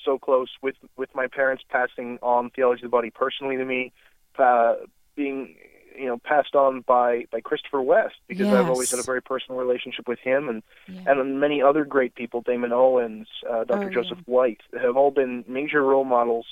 so 0.04 0.18
close 0.18 0.48
with 0.60 0.74
with 0.96 1.08
my 1.14 1.26
parents 1.26 1.64
passing 1.70 2.18
on 2.20 2.50
theology 2.50 2.80
of 2.80 2.90
the 2.90 2.94
body 2.94 3.10
personally 3.10 3.56
to 3.56 3.64
me, 3.64 3.92
uh, 4.38 4.74
being 5.16 5.54
you 5.96 6.06
know 6.06 6.18
passed 6.18 6.54
on 6.54 6.80
by 6.82 7.24
by 7.30 7.40
Christopher 7.40 7.80
West 7.80 8.16
because 8.28 8.48
I've 8.48 8.68
always 8.68 8.90
had 8.90 8.98
a 8.98 9.04
very 9.04 9.22
personal 9.22 9.58
relationship 9.58 10.08
with 10.08 10.18
him 10.18 10.48
and 10.48 10.62
Yeah. 10.88 11.12
and 11.12 11.40
many 11.40 11.62
other 11.62 11.84
great 11.84 12.14
people, 12.14 12.42
Damon 12.42 12.72
Owens, 12.72 13.28
uh, 13.48 13.64
Dr. 13.64 13.86
Oh, 13.86 13.90
Joseph 13.90 14.18
White, 14.26 14.60
have 14.78 14.96
all 14.96 15.10
been 15.10 15.44
major 15.46 15.82
role 15.82 16.04
models 16.04 16.46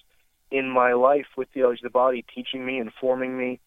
in 0.51 0.71
my 0.71 0.93
life 0.93 1.27
with 1.37 1.49
theology 1.53 1.81
of 1.81 1.93
the 1.93 1.99
body, 1.99 2.25
teaching 2.35 2.65
me, 2.65 2.79
informing 2.79 3.37
me, 3.37 3.59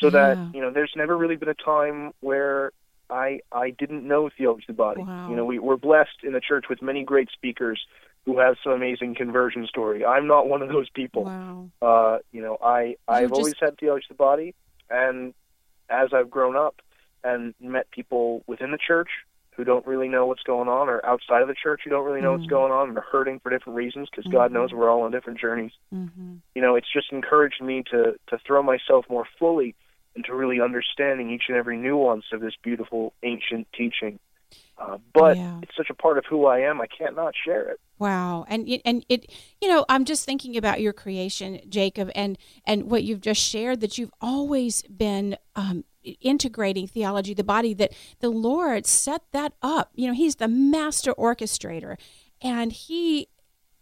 so 0.00 0.06
Yeah. 0.06 0.10
that 0.10 0.38
you 0.54 0.60
know, 0.60 0.70
there's 0.70 0.92
never 0.96 1.16
really 1.16 1.36
been 1.36 1.48
a 1.48 1.54
time 1.54 2.12
where 2.20 2.72
I 3.10 3.40
I 3.52 3.70
didn't 3.70 4.06
know 4.06 4.30
theology 4.36 4.64
of 4.68 4.76
the 4.76 4.82
body. 4.82 5.02
Wow. 5.02 5.26
You 5.28 5.36
know, 5.36 5.44
we 5.44 5.58
we're 5.58 5.76
blessed 5.76 6.22
in 6.22 6.32
the 6.32 6.40
church 6.40 6.66
with 6.68 6.82
many 6.82 7.04
great 7.04 7.30
speakers 7.30 7.80
who 8.24 8.38
have 8.38 8.56
some 8.62 8.72
amazing 8.72 9.14
conversion 9.16 9.66
story. 9.66 10.04
I'm 10.04 10.26
not 10.28 10.48
one 10.48 10.62
of 10.62 10.68
those 10.68 10.88
people. 10.90 11.24
Wow. 11.24 11.70
Uh, 11.82 12.18
you 12.32 12.40
know, 12.40 12.56
I 12.62 12.96
I've 13.08 13.30
just- 13.30 13.34
always 13.34 13.54
had 13.60 13.76
theology 13.78 14.06
of 14.10 14.16
the 14.16 14.22
body, 14.22 14.54
and 14.88 15.34
as 15.90 16.12
I've 16.12 16.30
grown 16.30 16.56
up 16.56 16.76
and 17.24 17.54
met 17.60 17.90
people 17.90 18.42
within 18.46 18.70
the 18.70 18.78
church 18.78 19.10
who 19.56 19.64
don't 19.64 19.86
really 19.86 20.08
know 20.08 20.24
what's 20.24 20.42
going 20.44 20.68
on, 20.68 20.88
or 20.88 21.04
outside 21.04 21.42
of 21.42 21.48
the 21.48 21.54
church 21.54 21.82
who 21.84 21.90
don't 21.90 22.06
really 22.06 22.22
know 22.22 22.32
what's 22.32 22.46
Mm. 22.46 22.50
going 22.50 22.72
on, 22.72 22.88
and 22.88 22.96
are 22.96 23.02
hurting 23.02 23.38
for 23.40 23.50
different 23.50 23.76
reasons, 23.76 24.08
because 24.08 24.24
God 24.32 24.50
Mhm. 24.50 24.54
knows 24.54 24.72
we're 24.72 24.88
all 24.88 25.02
on 25.02 25.10
different 25.10 25.38
journeys. 25.38 25.72
hmm 25.90 26.36
You 26.54 26.62
know, 26.62 26.74
it's 26.76 26.90
just 26.90 27.12
encouraged 27.12 27.60
me 27.60 27.82
to 27.90 28.18
to 28.28 28.38
throw 28.38 28.62
myself 28.62 29.08
more 29.10 29.26
fully 29.38 29.74
into 30.14 30.34
really 30.34 30.60
understanding 30.60 31.30
each 31.30 31.44
and 31.48 31.56
every 31.56 31.76
nuance 31.76 32.24
of 32.32 32.40
this 32.40 32.54
beautiful 32.62 33.12
ancient 33.22 33.66
teaching. 33.76 34.18
Uh, 34.78 34.98
but 35.14 35.36
Yeah. 35.36 35.60
it's 35.62 35.76
such 35.76 35.90
a 35.90 35.94
part 35.94 36.18
of 36.18 36.24
who 36.26 36.46
I 36.46 36.60
am, 36.60 36.80
I 36.80 36.86
can't 36.86 37.14
not 37.14 37.34
share 37.44 37.68
it. 37.68 37.80
Wow, 37.98 38.44
and 38.48 38.68
it, 38.68 38.82
and 38.84 39.04
it, 39.08 39.30
you 39.60 39.68
know, 39.68 39.84
I'm 39.88 40.04
just 40.04 40.24
thinking 40.26 40.56
about 40.56 40.80
your 40.80 40.92
creation, 40.92 41.60
Jacob, 41.68 42.10
and 42.16 42.36
and 42.66 42.90
what 42.90 43.04
you've 43.04 43.20
just 43.20 43.40
shared 43.40 43.80
that 43.80 43.96
you've 43.96 44.12
always 44.20 44.82
been 44.82 45.36
um, 45.54 45.84
integrating 46.20 46.88
theology, 46.88 47.32
the 47.32 47.44
body. 47.44 47.74
That 47.74 47.92
the 48.18 48.30
Lord 48.30 48.86
set 48.86 49.22
that 49.30 49.52
up. 49.62 49.92
You 49.94 50.08
know, 50.08 50.14
He's 50.14 50.36
the 50.36 50.48
master 50.48 51.14
orchestrator, 51.14 51.96
and 52.40 52.72
He 52.72 53.28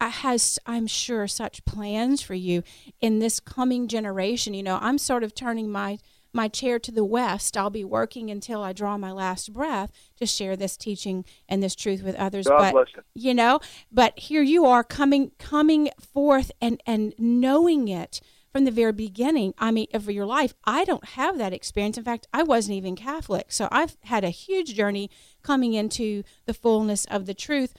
uh, 0.03 0.11
has, 0.11 0.59
I'm 0.67 0.87
sure, 0.87 1.27
such 1.27 1.65
plans 1.65 2.21
for 2.21 2.35
you 2.35 2.63
in 3.01 3.21
this 3.21 3.41
coming 3.41 3.89
generation. 3.89 4.53
You 4.53 4.65
know, 4.65 4.79
I'm 4.83 4.99
sort 4.99 5.25
of 5.25 5.35
turning 5.35 5.71
my 5.71 5.99
my 6.33 6.49
chair 6.49 6.79
to 6.79 6.93
the 6.93 7.05
west. 7.05 7.57
I'll 7.57 7.71
be 7.71 7.85
working 7.85 8.31
until 8.31 8.63
I 8.63 8.73
draw 8.73 8.97
my 8.97 9.13
last 9.13 9.53
breath 9.53 9.91
to 10.19 10.27
share 10.27 10.57
this 10.57 10.77
teaching 10.77 11.25
and 11.49 11.63
this 11.63 11.75
truth 11.75 12.03
with 12.03 12.17
others. 12.17 12.47
God 12.47 12.59
but 12.59 12.73
bless 12.73 12.87
you. 12.95 13.03
you 13.15 13.35
know 13.35 13.61
but 13.91 14.19
here 14.19 14.43
you 14.43 14.67
are 14.67 14.85
coming 14.85 15.33
coming 15.39 15.91
forth 16.01 16.51
and 16.61 16.83
and 16.87 17.15
knowing 17.19 17.89
it 17.89 18.21
from 18.53 18.65
the 18.65 18.71
very 18.71 18.93
beginning. 18.93 19.55
I 19.59 19.71
mean, 19.71 19.87
of 19.95 20.11
your 20.11 20.27
life. 20.27 20.55
I 20.65 20.85
don't 20.85 21.11
have 21.11 21.39
that 21.39 21.53
experience. 21.53 21.97
In 21.97 22.05
fact, 22.05 22.27
I 22.33 22.43
wasn't 22.43 22.77
even 22.77 22.97
Catholic, 22.97 23.53
so 23.53 23.69
I've 23.71 23.97
had 24.05 24.25
a 24.25 24.31
huge 24.31 24.75
journey 24.75 25.11
coming 25.43 25.75
into 25.75 26.23
the 26.47 26.55
fullness 26.55 27.05
of 27.07 27.27
the 27.27 27.35
truth. 27.35 27.75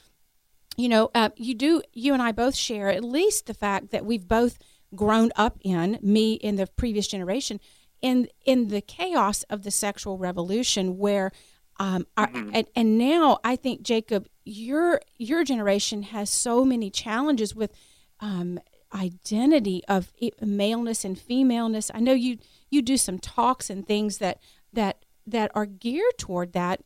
You 0.78 0.90
know, 0.90 1.12
uh, 1.14 1.30
you 1.36 1.54
do. 1.54 1.82
You 1.94 2.14
and 2.14 2.22
I 2.22 2.32
both 2.32 2.56
share 2.56 2.90
at 2.90 3.04
least 3.04 3.48
the 3.48 3.54
fact 3.54 3.92
that 3.92 4.06
we've 4.06 4.28
both 4.28 4.58
grown 4.96 5.32
up 5.36 5.58
in 5.62 5.98
me 6.02 6.34
in 6.34 6.56
the 6.56 6.68
previous 6.68 7.08
generation 7.08 7.60
in 8.02 8.28
in 8.46 8.70
the 8.70 8.82
chaos 8.82 9.44
of 9.44 9.64
the 9.64 9.72
sexual 9.72 10.18
revolution 10.18 10.98
where 10.98 11.32
um, 11.80 12.06
our, 12.16 12.28
mm-hmm. 12.28 12.52
and, 12.54 12.68
and 12.76 12.98
now 12.98 13.40
I 13.44 13.56
think 13.56 13.82
Jacob, 13.82 14.28
your 14.44 15.02
your 15.18 15.44
generation 15.44 16.04
has 16.04 16.30
so 16.30 16.64
many 16.66 16.90
challenges 16.90 17.56
with 17.56 17.72
um, 18.20 18.60
identity 18.94 19.84
of 19.88 20.12
maleness 20.42 21.04
and 21.06 21.18
femaleness. 21.20 21.90
I 21.94 22.00
know 22.00 22.14
you 22.14 22.38
you 22.70 22.82
do 22.82 22.98
some 22.98 23.20
talks 23.20 23.70
and 23.70 23.86
things 23.86 24.18
that 24.20 24.40
that 24.74 25.06
that 25.26 25.52
are 25.56 25.66
geared 25.66 26.18
toward 26.18 26.54
that. 26.54 26.82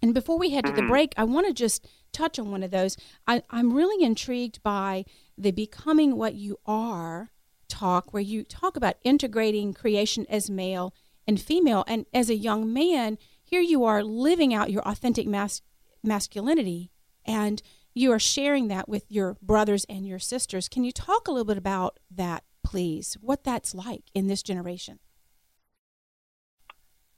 And 0.00 0.14
before 0.14 0.38
we 0.38 0.50
head 0.50 0.64
to 0.66 0.72
the 0.72 0.82
mm-hmm. 0.82 0.90
break, 0.90 1.14
I 1.16 1.24
want 1.24 1.48
to 1.48 1.52
just 1.52 1.84
touch 2.12 2.38
on 2.38 2.52
one 2.52 2.62
of 2.62 2.70
those. 2.70 2.96
I, 3.26 3.42
I'm 3.50 3.72
really 3.72 4.04
intrigued 4.04 4.62
by 4.62 5.04
the 5.36 5.50
becoming 5.50 6.16
what 6.16 6.34
you 6.34 6.58
are 6.66 7.30
talk, 7.78 8.12
where 8.12 8.22
you 8.22 8.42
talk 8.42 8.76
about 8.76 8.96
integrating 9.04 9.72
creation 9.72 10.26
as 10.28 10.50
male 10.50 10.94
and 11.26 11.40
female. 11.40 11.84
And 11.86 12.06
as 12.12 12.30
a 12.30 12.34
young 12.34 12.72
man, 12.72 13.18
here 13.44 13.60
you 13.60 13.84
are 13.84 14.02
living 14.02 14.52
out 14.52 14.70
your 14.70 14.82
authentic 14.82 15.26
mas- 15.26 15.62
masculinity 16.02 16.90
and 17.24 17.62
you 17.94 18.12
are 18.12 18.18
sharing 18.18 18.68
that 18.68 18.88
with 18.88 19.04
your 19.08 19.36
brothers 19.42 19.84
and 19.88 20.06
your 20.06 20.18
sisters. 20.18 20.68
Can 20.68 20.84
you 20.84 20.92
talk 20.92 21.26
a 21.26 21.30
little 21.30 21.44
bit 21.44 21.58
about 21.58 21.98
that, 22.10 22.44
please? 22.62 23.16
What 23.20 23.44
that's 23.44 23.74
like 23.74 24.04
in 24.14 24.28
this 24.28 24.42
generation? 24.42 25.00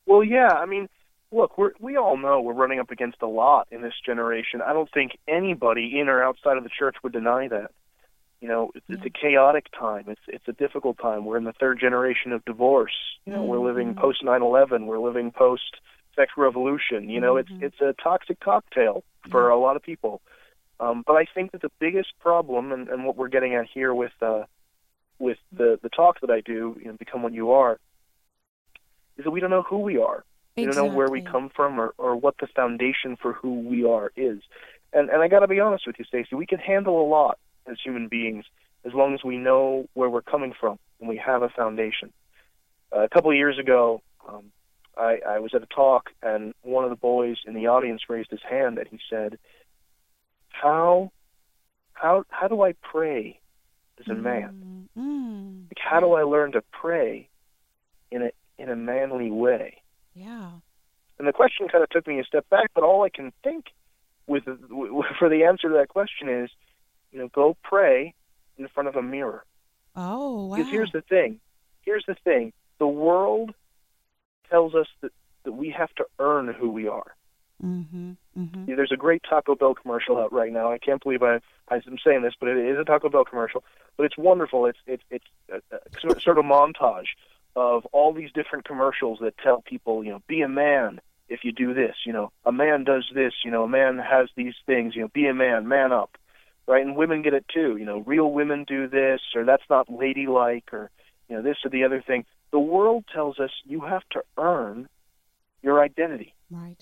Well, 0.07 0.25
yeah. 0.25 0.49
I 0.49 0.67
mean, 0.67 0.89
look, 1.31 1.59
we 1.59 1.69
we 1.79 1.97
all 1.97 2.17
know 2.17 2.41
we're 2.41 2.55
running 2.55 2.81
up 2.81 2.91
against 2.91 3.23
a 3.23 3.29
lot 3.29 3.69
in 3.71 3.83
this 3.83 3.95
generation. 4.05 4.61
I 4.67 4.73
don't 4.73 4.91
think 4.93 5.13
anybody 5.29 6.01
in 6.01 6.09
or 6.09 6.23
outside 6.23 6.57
of 6.57 6.65
the 6.65 6.71
church 6.77 6.97
would 7.03 7.13
deny 7.13 7.49
that. 7.49 7.71
You 8.41 8.49
know, 8.49 8.71
it's, 8.75 8.87
it's 8.89 9.05
a 9.05 9.11
chaotic 9.11 9.67
time. 9.79 10.05
It's 10.09 10.21
it's 10.27 10.49
a 10.49 10.53
difficult 10.53 10.99
time. 10.99 11.27
We're 11.27 11.37
in 11.37 11.45
the 11.45 11.53
third 11.53 11.79
generation 11.79 12.33
of 12.33 12.45
divorce. 12.47 12.97
You 13.27 13.35
know, 13.35 13.41
mm-hmm. 13.41 13.49
we're 13.49 13.61
living 13.61 13.89
mm-hmm. 13.89 14.01
post 14.01 14.25
9/11. 14.25 14.87
We're 14.87 14.99
living 14.99 15.31
post 15.31 15.77
sex 16.17 16.33
revolution. 16.37 17.11
You 17.11 17.21
know, 17.21 17.35
mm-hmm. 17.35 17.63
it's 17.63 17.75
it's 17.75 17.81
a 17.83 18.03
toxic 18.03 18.41
cocktail 18.41 19.05
for 19.31 19.51
a 19.51 19.59
lot 19.59 19.77
of 19.77 19.83
people. 19.83 20.23
Um, 20.81 21.05
but 21.07 21.15
I 21.15 21.27
think 21.35 21.53
that 21.53 21.61
the 21.61 21.71
biggest 21.79 22.19
problem, 22.21 22.73
and, 22.73 22.89
and 22.89 23.05
what 23.05 23.17
we're 23.17 23.29
getting 23.29 23.55
at 23.55 23.67
here 23.73 23.95
with 23.95 24.13
uh, 24.23 24.45
with 25.19 25.37
the 25.53 25.79
the 25.83 25.91
talk 25.91 26.21
that 26.23 26.31
I 26.31 26.41
do, 26.41 26.77
you 26.81 26.87
know, 26.87 26.97
become 26.99 27.23
what 27.23 27.35
you 27.35 27.53
are, 27.53 27.79
is 29.19 29.25
that 29.25 29.31
we 29.31 29.41
don't 29.41 29.51
know 29.51 29.63
who 29.63 29.79
we 29.79 29.99
are. 29.99 30.25
Exactly. 30.57 30.67
We 30.67 30.73
don't 30.73 30.77
know 30.77 30.97
where 30.97 31.11
we 31.11 31.21
come 31.21 31.51
from 31.55 31.79
or, 31.79 31.93
or 31.99 32.17
what 32.17 32.37
the 32.41 32.47
foundation 32.47 33.17
for 33.17 33.35
who 33.35 33.61
we 33.61 33.85
are 33.85 34.11
is. 34.17 34.41
And 34.95 35.11
and 35.11 35.23
I 35.23 35.29
got 35.29 35.41
to 35.41 35.47
be 35.47 35.61
honest 35.61 35.87
with 35.87 35.97
you, 35.99 36.07
Stacy, 36.07 36.35
we 36.35 36.47
can 36.47 36.59
handle 36.59 37.01
a 37.03 37.07
lot 37.07 37.39
as 37.67 37.77
human 37.83 38.09
beings 38.09 38.45
as 38.85 38.95
long 38.95 39.15
as 39.15 39.23
we 39.23 39.37
know 39.37 39.89
where 39.95 40.09
we're 40.09 40.23
coming 40.23 40.53
from 40.59 40.79
and 40.99 41.09
we 41.09 41.17
have 41.17 41.43
a 41.43 41.49
foundation. 41.49 42.13
Uh, 42.95 43.01
a 43.01 43.09
couple 43.09 43.31
of 43.31 43.37
years 43.37 43.59
ago, 43.59 44.03
um, 44.29 44.51
I, 44.97 45.19
I 45.27 45.39
was 45.39 45.53
at 45.55 45.63
a 45.63 45.67
talk, 45.67 46.11
and 46.23 46.55
one 46.63 46.85
of 46.85 46.91
the 46.91 46.97
boys 46.97 47.37
in 47.47 47.55
the 47.55 47.69
audience 47.69 48.03
raised 48.09 48.31
his 48.31 48.41
hand 48.49 48.79
and 48.79 48.89
he 48.89 48.99
said, 49.09 49.39
"How, 50.49 51.13
how, 51.93 52.25
how 52.29 52.49
do 52.49 52.63
I 52.63 52.75
pray 52.83 53.41
as 54.01 54.09
a 54.09 54.15
man? 54.15 54.89
Mm-hmm. 54.99 55.61
Like, 55.71 55.79
how 55.79 56.01
do 56.01 56.13
I 56.15 56.23
learn 56.23 56.53
to 56.53 56.63
pray 56.73 57.29
in 58.11 58.23
a 58.23 58.31
in 58.59 58.69
a 58.69 58.77
manly 58.77 59.31
way?" 59.31 59.83
Yeah. 60.15 60.51
And 61.19 61.29
the 61.29 61.33
question 61.33 61.69
kind 61.69 61.85
of 61.85 61.91
took 61.91 62.07
me 62.07 62.19
a 62.19 62.25
step 62.25 62.49
back, 62.51 62.71
but 62.75 62.83
all 62.83 63.05
I 63.05 63.11
can 63.11 63.33
think 63.45 63.67
with 64.27 64.45
for 65.19 65.29
the 65.29 65.45
answer 65.45 65.69
to 65.69 65.75
that 65.75 65.89
question 65.89 66.29
is, 66.29 66.51
you 67.13 67.19
know, 67.19 67.29
go 67.29 67.57
pray 67.63 68.15
in 68.59 68.69
front 68.69 68.89
of 68.89 68.97
a 68.97 69.03
mirror. 69.03 69.45
Oh, 69.97 70.47
wow. 70.47 70.57
Because 70.57 70.71
here's 70.71 70.93
the 70.93 71.03
thing. 71.03 71.41
Here's 71.83 72.05
the 72.07 72.17
thing. 72.25 72.53
The 72.79 72.87
world 72.87 73.55
tells 74.49 74.75
us 74.75 74.87
that, 75.01 75.13
that 75.45 75.53
we 75.53 75.71
have 75.71 75.95
to 75.97 76.05
earn 76.19 76.49
who 76.49 76.71
we 76.71 76.89
are. 76.89 77.15
Mm-hmm, 77.63 78.13
mm-hmm. 78.39 78.65
There's 78.75 78.93
a 78.93 78.97
great 78.97 79.23
Taco 79.29 79.55
Bell 79.55 79.75
commercial 79.75 80.19
out 80.19 80.33
right 80.33 80.53
now. 80.53 80.73
I 80.73 80.79
can't 80.79 81.03
believe 81.03 81.23
I, 81.23 81.41
I'm 81.69 81.99
saying 82.05 82.23
this, 82.23 82.35
but 82.39 82.49
it 82.49 82.57
is 82.57 82.79
a 82.79 82.85
Taco 82.85 83.11
Bell 83.11 83.25
commercial. 83.25 83.63
But 83.97 84.05
it's 84.05 84.17
wonderful. 84.17 84.67
It's 84.67 84.79
it's 84.87 85.03
it's 85.11 85.27
a, 85.51 85.61
a 85.77 86.21
sort 86.21 86.39
of 86.39 86.45
montage 86.45 87.09
of 87.55 87.85
all 87.87 88.13
these 88.15 88.33
different 88.33 88.65
commercials 88.65 89.19
that 89.21 89.37
tell 89.37 89.61
people, 89.61 90.03
you 90.03 90.11
know, 90.11 90.23
be 90.27 90.41
a 90.41 90.49
man 90.49 91.01
if 91.29 91.45
you 91.45 91.53
do 91.53 91.75
this. 91.75 91.97
You 92.07 92.15
know, 92.15 92.33
a 92.47 92.53
man 92.53 92.85
does 92.85 93.11
this. 93.15 93.35
You 93.45 93.51
know, 93.51 93.65
a 93.65 93.69
man 93.69 93.99
has 93.99 94.29
these 94.37 94.55
things. 94.65 94.97
You 94.97 95.03
know, 95.03 95.09
be 95.09 95.27
a 95.27 95.35
man, 95.35 95.69
man 95.69 95.93
up, 95.93 96.17
right? 96.71 96.87
And 96.87 96.97
women 96.97 97.23
get 97.23 97.35
it 97.35 97.45
too. 97.53 97.77
You 97.77 97.85
know, 97.85 97.99
real 98.07 98.31
women 98.31 98.65
do 98.65 98.87
this, 98.89 99.21
or 99.35 99.45
that's 99.45 99.69
not 99.69 99.91
ladylike, 99.91 100.73
or 100.73 100.91
you 101.29 101.37
know, 101.37 101.43
this 101.43 101.57
or 101.65 101.71
the 101.71 101.85
other 101.85 102.01
thing. 102.01 102.25
The 102.53 102.61
world 102.61 103.05
tells 103.13 103.41
us 103.41 103.51
you 103.65 103.81
have 103.81 104.09
to 104.13 104.23
earn 104.39 104.89
your 105.63 105.83
identity. 105.83 106.33
Right. 106.49 106.77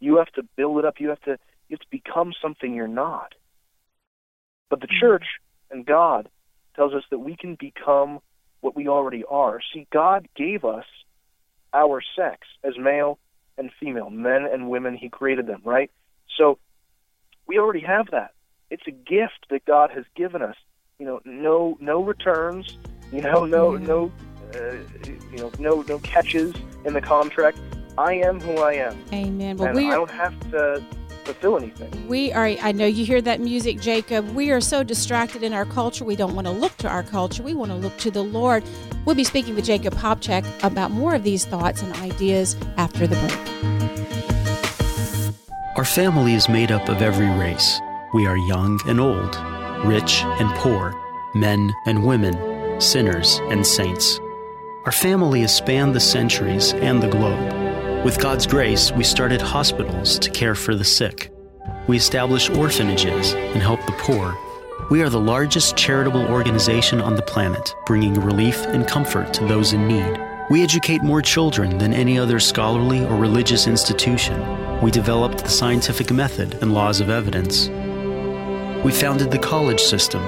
You 0.00 0.18
have 0.18 0.30
to 0.34 0.42
build 0.54 0.78
it 0.78 0.84
up. 0.84 1.00
You 1.00 1.08
have 1.08 1.20
to 1.22 1.38
you 1.68 1.76
have 1.76 1.80
to 1.80 1.86
become 1.90 2.34
something 2.42 2.74
you're 2.74 2.86
not. 2.86 3.34
But 4.68 4.80
the 4.80 4.86
mm-hmm. 4.86 5.00
church 5.00 5.24
and 5.70 5.86
God 5.86 6.28
tells 6.76 6.92
us 6.92 7.04
that 7.10 7.18
we 7.18 7.34
can 7.34 7.56
become 7.58 8.20
what 8.60 8.76
we 8.76 8.86
already 8.86 9.24
are. 9.28 9.60
See, 9.72 9.86
God 9.90 10.28
gave 10.36 10.64
us 10.64 10.84
our 11.72 12.02
sex 12.16 12.46
as 12.62 12.74
male 12.78 13.18
and 13.56 13.70
female, 13.80 14.10
men 14.10 14.46
and 14.50 14.68
women. 14.68 14.94
He 14.94 15.08
created 15.08 15.46
them, 15.46 15.62
right? 15.64 15.90
So 16.36 16.58
we 17.46 17.58
already 17.58 17.80
have 17.80 18.08
that. 18.12 18.32
It's 18.72 18.86
a 18.86 18.90
gift 18.90 19.48
that 19.50 19.66
God 19.66 19.90
has 19.90 20.06
given 20.16 20.40
us. 20.40 20.56
You 20.98 21.04
know, 21.04 21.20
no 21.26 21.76
no 21.78 22.02
returns. 22.02 22.78
You 23.12 23.20
know, 23.20 23.44
no 23.44 23.76
no 23.76 24.10
uh, 24.54 24.76
you 25.04 25.36
know, 25.36 25.52
no 25.58 25.82
no 25.82 25.98
catches 25.98 26.54
in 26.86 26.94
the 26.94 27.02
contract. 27.02 27.58
I 27.98 28.14
am 28.14 28.40
who 28.40 28.56
I 28.56 28.72
am. 28.72 28.98
Amen. 29.12 29.58
Well, 29.58 29.68
and 29.68 29.76
we 29.76 29.88
are, 29.88 29.92
I 29.92 29.96
don't 29.96 30.10
have 30.10 30.50
to 30.52 30.82
fulfill 31.24 31.58
anything. 31.58 32.08
We 32.08 32.32
are. 32.32 32.46
I 32.46 32.72
know 32.72 32.86
you 32.86 33.04
hear 33.04 33.20
that 33.20 33.40
music, 33.40 33.78
Jacob. 33.78 34.34
We 34.34 34.50
are 34.50 34.60
so 34.62 34.82
distracted 34.82 35.42
in 35.42 35.52
our 35.52 35.66
culture. 35.66 36.06
We 36.06 36.16
don't 36.16 36.34
want 36.34 36.46
to 36.46 36.52
look 36.52 36.74
to 36.78 36.88
our 36.88 37.02
culture. 37.02 37.42
We 37.42 37.52
want 37.52 37.72
to 37.72 37.76
look 37.76 37.98
to 37.98 38.10
the 38.10 38.24
Lord. 38.24 38.64
We'll 39.04 39.16
be 39.16 39.24
speaking 39.24 39.54
with 39.54 39.66
Jacob 39.66 39.92
Popcak 39.96 40.46
about 40.64 40.92
more 40.92 41.14
of 41.14 41.24
these 41.24 41.44
thoughts 41.44 41.82
and 41.82 41.94
ideas 41.96 42.56
after 42.78 43.06
the 43.06 43.16
break. 43.16 43.38
Our 45.76 45.84
family 45.84 46.32
is 46.32 46.48
made 46.48 46.72
up 46.72 46.88
of 46.88 47.02
every 47.02 47.28
race. 47.28 47.78
We 48.14 48.26
are 48.26 48.36
young 48.36 48.78
and 48.86 49.00
old, 49.00 49.36
rich 49.86 50.22
and 50.22 50.54
poor, 50.56 50.94
men 51.34 51.72
and 51.86 52.04
women, 52.04 52.78
sinners 52.78 53.40
and 53.44 53.66
saints. 53.66 54.20
Our 54.84 54.92
family 54.92 55.40
has 55.40 55.56
spanned 55.56 55.94
the 55.94 56.00
centuries 56.00 56.74
and 56.74 57.02
the 57.02 57.08
globe. 57.08 58.04
With 58.04 58.20
God's 58.20 58.46
grace, 58.46 58.92
we 58.92 59.02
started 59.02 59.40
hospitals 59.40 60.18
to 60.18 60.30
care 60.30 60.54
for 60.54 60.74
the 60.74 60.84
sick. 60.84 61.32
We 61.88 61.96
established 61.96 62.50
orphanages 62.50 63.32
and 63.32 63.62
help 63.62 63.80
the 63.86 63.92
poor. 63.92 64.36
We 64.90 65.00
are 65.00 65.08
the 65.08 65.18
largest 65.18 65.78
charitable 65.78 66.26
organization 66.26 67.00
on 67.00 67.16
the 67.16 67.22
planet, 67.22 67.74
bringing 67.86 68.20
relief 68.20 68.66
and 68.66 68.86
comfort 68.86 69.32
to 69.34 69.46
those 69.46 69.72
in 69.72 69.88
need. 69.88 70.20
We 70.50 70.62
educate 70.62 71.02
more 71.02 71.22
children 71.22 71.78
than 71.78 71.94
any 71.94 72.18
other 72.18 72.40
scholarly 72.40 73.06
or 73.06 73.16
religious 73.16 73.66
institution. 73.66 74.82
We 74.82 74.90
developed 74.90 75.38
the 75.38 75.48
scientific 75.48 76.10
method 76.10 76.58
and 76.60 76.74
laws 76.74 77.00
of 77.00 77.08
evidence. 77.08 77.70
We 78.84 78.90
founded 78.90 79.30
the 79.30 79.38
college 79.38 79.80
system. 79.80 80.20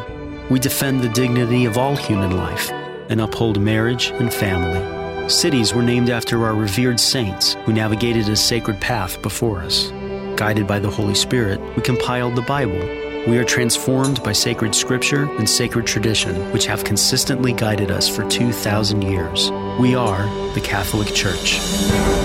We 0.48 0.60
defend 0.60 1.00
the 1.00 1.08
dignity 1.08 1.64
of 1.64 1.76
all 1.76 1.96
human 1.96 2.36
life 2.36 2.70
and 3.08 3.20
uphold 3.20 3.60
marriage 3.60 4.10
and 4.10 4.32
family. 4.32 5.28
Cities 5.28 5.74
were 5.74 5.82
named 5.82 6.08
after 6.08 6.44
our 6.44 6.54
revered 6.54 7.00
saints 7.00 7.54
who 7.64 7.72
navigated 7.72 8.28
a 8.28 8.36
sacred 8.36 8.80
path 8.80 9.20
before 9.22 9.58
us. 9.58 9.90
Guided 10.36 10.68
by 10.68 10.78
the 10.78 10.88
Holy 10.88 11.16
Spirit, 11.16 11.60
we 11.74 11.82
compiled 11.82 12.36
the 12.36 12.42
Bible. 12.42 12.78
We 13.26 13.38
are 13.38 13.44
transformed 13.44 14.22
by 14.22 14.32
sacred 14.32 14.72
scripture 14.72 15.28
and 15.36 15.50
sacred 15.50 15.84
tradition, 15.84 16.36
which 16.52 16.66
have 16.66 16.84
consistently 16.84 17.52
guided 17.52 17.90
us 17.90 18.08
for 18.08 18.28
2,000 18.28 19.02
years. 19.02 19.50
We 19.80 19.96
are 19.96 20.22
the 20.54 20.60
Catholic 20.60 21.08
Church. 21.08 21.58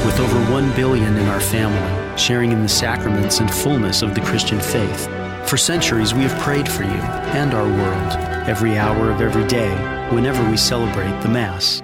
With 0.05 0.19
over 0.19 0.51
1 0.51 0.75
billion 0.75 1.15
in 1.15 1.25
our 1.27 1.39
family, 1.39 2.17
sharing 2.17 2.51
in 2.51 2.61
the 2.61 2.69
sacraments 2.69 3.39
and 3.39 3.51
fullness 3.51 4.03
of 4.03 4.13
the 4.13 4.21
Christian 4.21 4.59
faith, 4.59 5.07
for 5.49 5.57
centuries 5.57 6.13
we 6.13 6.21
have 6.21 6.39
prayed 6.41 6.69
for 6.69 6.83
you 6.83 7.01
and 7.33 7.55
our 7.55 7.67
world 7.67 8.13
every 8.47 8.77
hour 8.77 9.09
of 9.09 9.19
every 9.19 9.47
day 9.47 9.71
whenever 10.13 10.47
we 10.47 10.55
celebrate 10.55 11.19
the 11.23 11.27
Mass. 11.27 11.81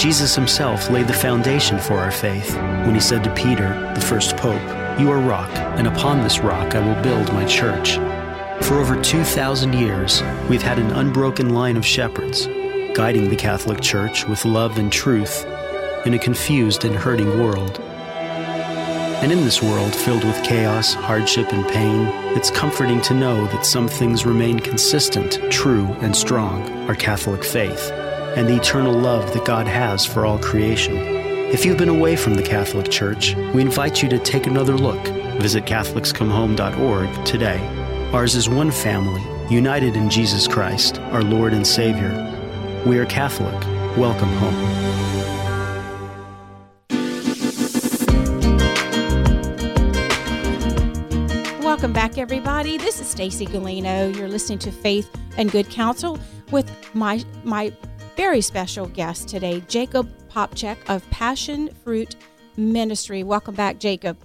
Jesus 0.00 0.34
himself 0.34 0.88
laid 0.88 1.06
the 1.06 1.12
foundation 1.12 1.78
for 1.78 1.98
our 1.98 2.10
faith 2.10 2.54
when 2.56 2.94
he 2.94 3.00
said 3.00 3.22
to 3.22 3.34
Peter, 3.34 3.92
the 3.94 4.00
first 4.00 4.38
pope, 4.38 4.62
You 4.98 5.10
are 5.10 5.20
rock, 5.20 5.50
and 5.76 5.86
upon 5.86 6.22
this 6.22 6.38
rock 6.38 6.74
I 6.74 6.80
will 6.80 7.02
build 7.02 7.30
my 7.34 7.44
church. 7.44 7.96
For 8.64 8.78
over 8.78 8.98
2,000 9.02 9.74
years, 9.74 10.22
we've 10.48 10.62
had 10.62 10.78
an 10.78 10.90
unbroken 10.92 11.50
line 11.50 11.76
of 11.76 11.84
shepherds. 11.84 12.46
guiding 12.94 13.28
the 13.28 13.36
Catholic 13.36 13.82
Church 13.82 14.26
with 14.26 14.46
love 14.46 14.78
and 14.78 14.90
truth 14.90 15.44
in 16.06 16.14
a 16.14 16.18
confused 16.18 16.86
and 16.86 16.94
hurting 16.94 17.38
world. 17.38 17.82
And 19.22 19.32
in 19.32 19.44
this 19.44 19.62
world 19.62 19.94
filled 19.94 20.24
with 20.24 20.42
chaos, 20.44 20.92
hardship, 20.94 21.52
and 21.52 21.66
pain, 21.68 22.08
it's 22.36 22.50
comforting 22.50 23.00
to 23.02 23.14
know 23.14 23.46
that 23.46 23.64
some 23.64 23.88
things 23.88 24.26
remain 24.26 24.58
consistent, 24.58 25.40
true, 25.50 25.86
and 26.00 26.14
strong 26.14 26.68
our 26.88 26.94
Catholic 26.94 27.42
faith, 27.42 27.90
and 28.36 28.46
the 28.46 28.56
eternal 28.56 28.92
love 28.92 29.32
that 29.32 29.46
God 29.46 29.66
has 29.66 30.04
for 30.04 30.26
all 30.26 30.38
creation. 30.38 30.96
If 30.96 31.64
you've 31.64 31.78
been 31.78 31.88
away 31.88 32.16
from 32.16 32.34
the 32.34 32.42
Catholic 32.42 32.90
Church, 32.90 33.34
we 33.54 33.62
invite 33.62 34.02
you 34.02 34.08
to 34.10 34.18
take 34.18 34.46
another 34.46 34.76
look. 34.76 35.02
Visit 35.40 35.64
CatholicsComeHome.org 35.64 37.24
today. 37.24 38.10
Ours 38.12 38.34
is 38.34 38.48
one 38.48 38.70
family, 38.70 39.22
united 39.48 39.96
in 39.96 40.10
Jesus 40.10 40.46
Christ, 40.46 40.98
our 41.12 41.22
Lord 41.22 41.52
and 41.52 41.66
Savior. 41.66 42.12
We 42.84 42.98
are 42.98 43.06
Catholic. 43.06 43.54
Welcome 43.96 44.32
home. 44.34 45.33
Everybody. 52.64 52.82
This 52.82 52.98
is 52.98 53.06
Stacy 53.06 53.44
Galino. 53.44 54.16
You're 54.16 54.26
listening 54.26 54.58
to 54.60 54.72
Faith 54.72 55.14
and 55.36 55.50
Good 55.50 55.68
Counsel 55.68 56.18
with 56.50 56.72
my 56.94 57.22
my 57.44 57.70
very 58.16 58.40
special 58.40 58.86
guest 58.86 59.28
today, 59.28 59.62
Jacob 59.68 60.10
Popcak 60.30 60.78
of 60.88 61.08
Passion 61.10 61.68
Fruit 61.84 62.16
Ministry. 62.56 63.22
Welcome 63.22 63.54
back, 63.54 63.78
Jacob. 63.80 64.16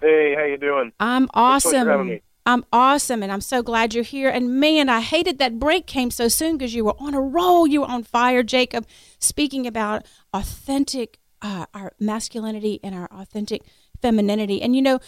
Hey, 0.00 0.34
how 0.34 0.44
you 0.44 0.56
doing? 0.56 0.92
I'm 0.98 1.28
Thanks 1.34 1.64
so 1.64 1.70
much 1.72 1.84
for 1.84 1.90
having 1.90 2.06
awesome. 2.08 2.20
I'm 2.46 2.64
awesome, 2.72 3.22
and 3.22 3.30
I'm 3.30 3.42
so 3.42 3.62
glad 3.62 3.92
you're 3.92 4.02
here. 4.02 4.30
And 4.30 4.58
man, 4.58 4.88
I 4.88 5.00
hated 5.00 5.36
that 5.40 5.58
break 5.58 5.86
came 5.86 6.10
so 6.10 6.26
soon 6.26 6.56
because 6.56 6.74
you 6.74 6.86
were 6.86 6.96
on 6.98 7.12
a 7.12 7.20
roll. 7.20 7.66
You 7.66 7.82
were 7.82 7.90
on 7.90 8.02
fire, 8.02 8.42
Jacob, 8.42 8.86
speaking 9.18 9.66
about 9.66 10.06
authentic, 10.32 11.18
uh, 11.42 11.66
our 11.74 11.92
masculinity 12.00 12.80
and 12.82 12.94
our 12.94 13.10
authentic 13.12 13.60
femininity. 14.00 14.62
And 14.62 14.74
you 14.74 14.80
know, 14.80 15.00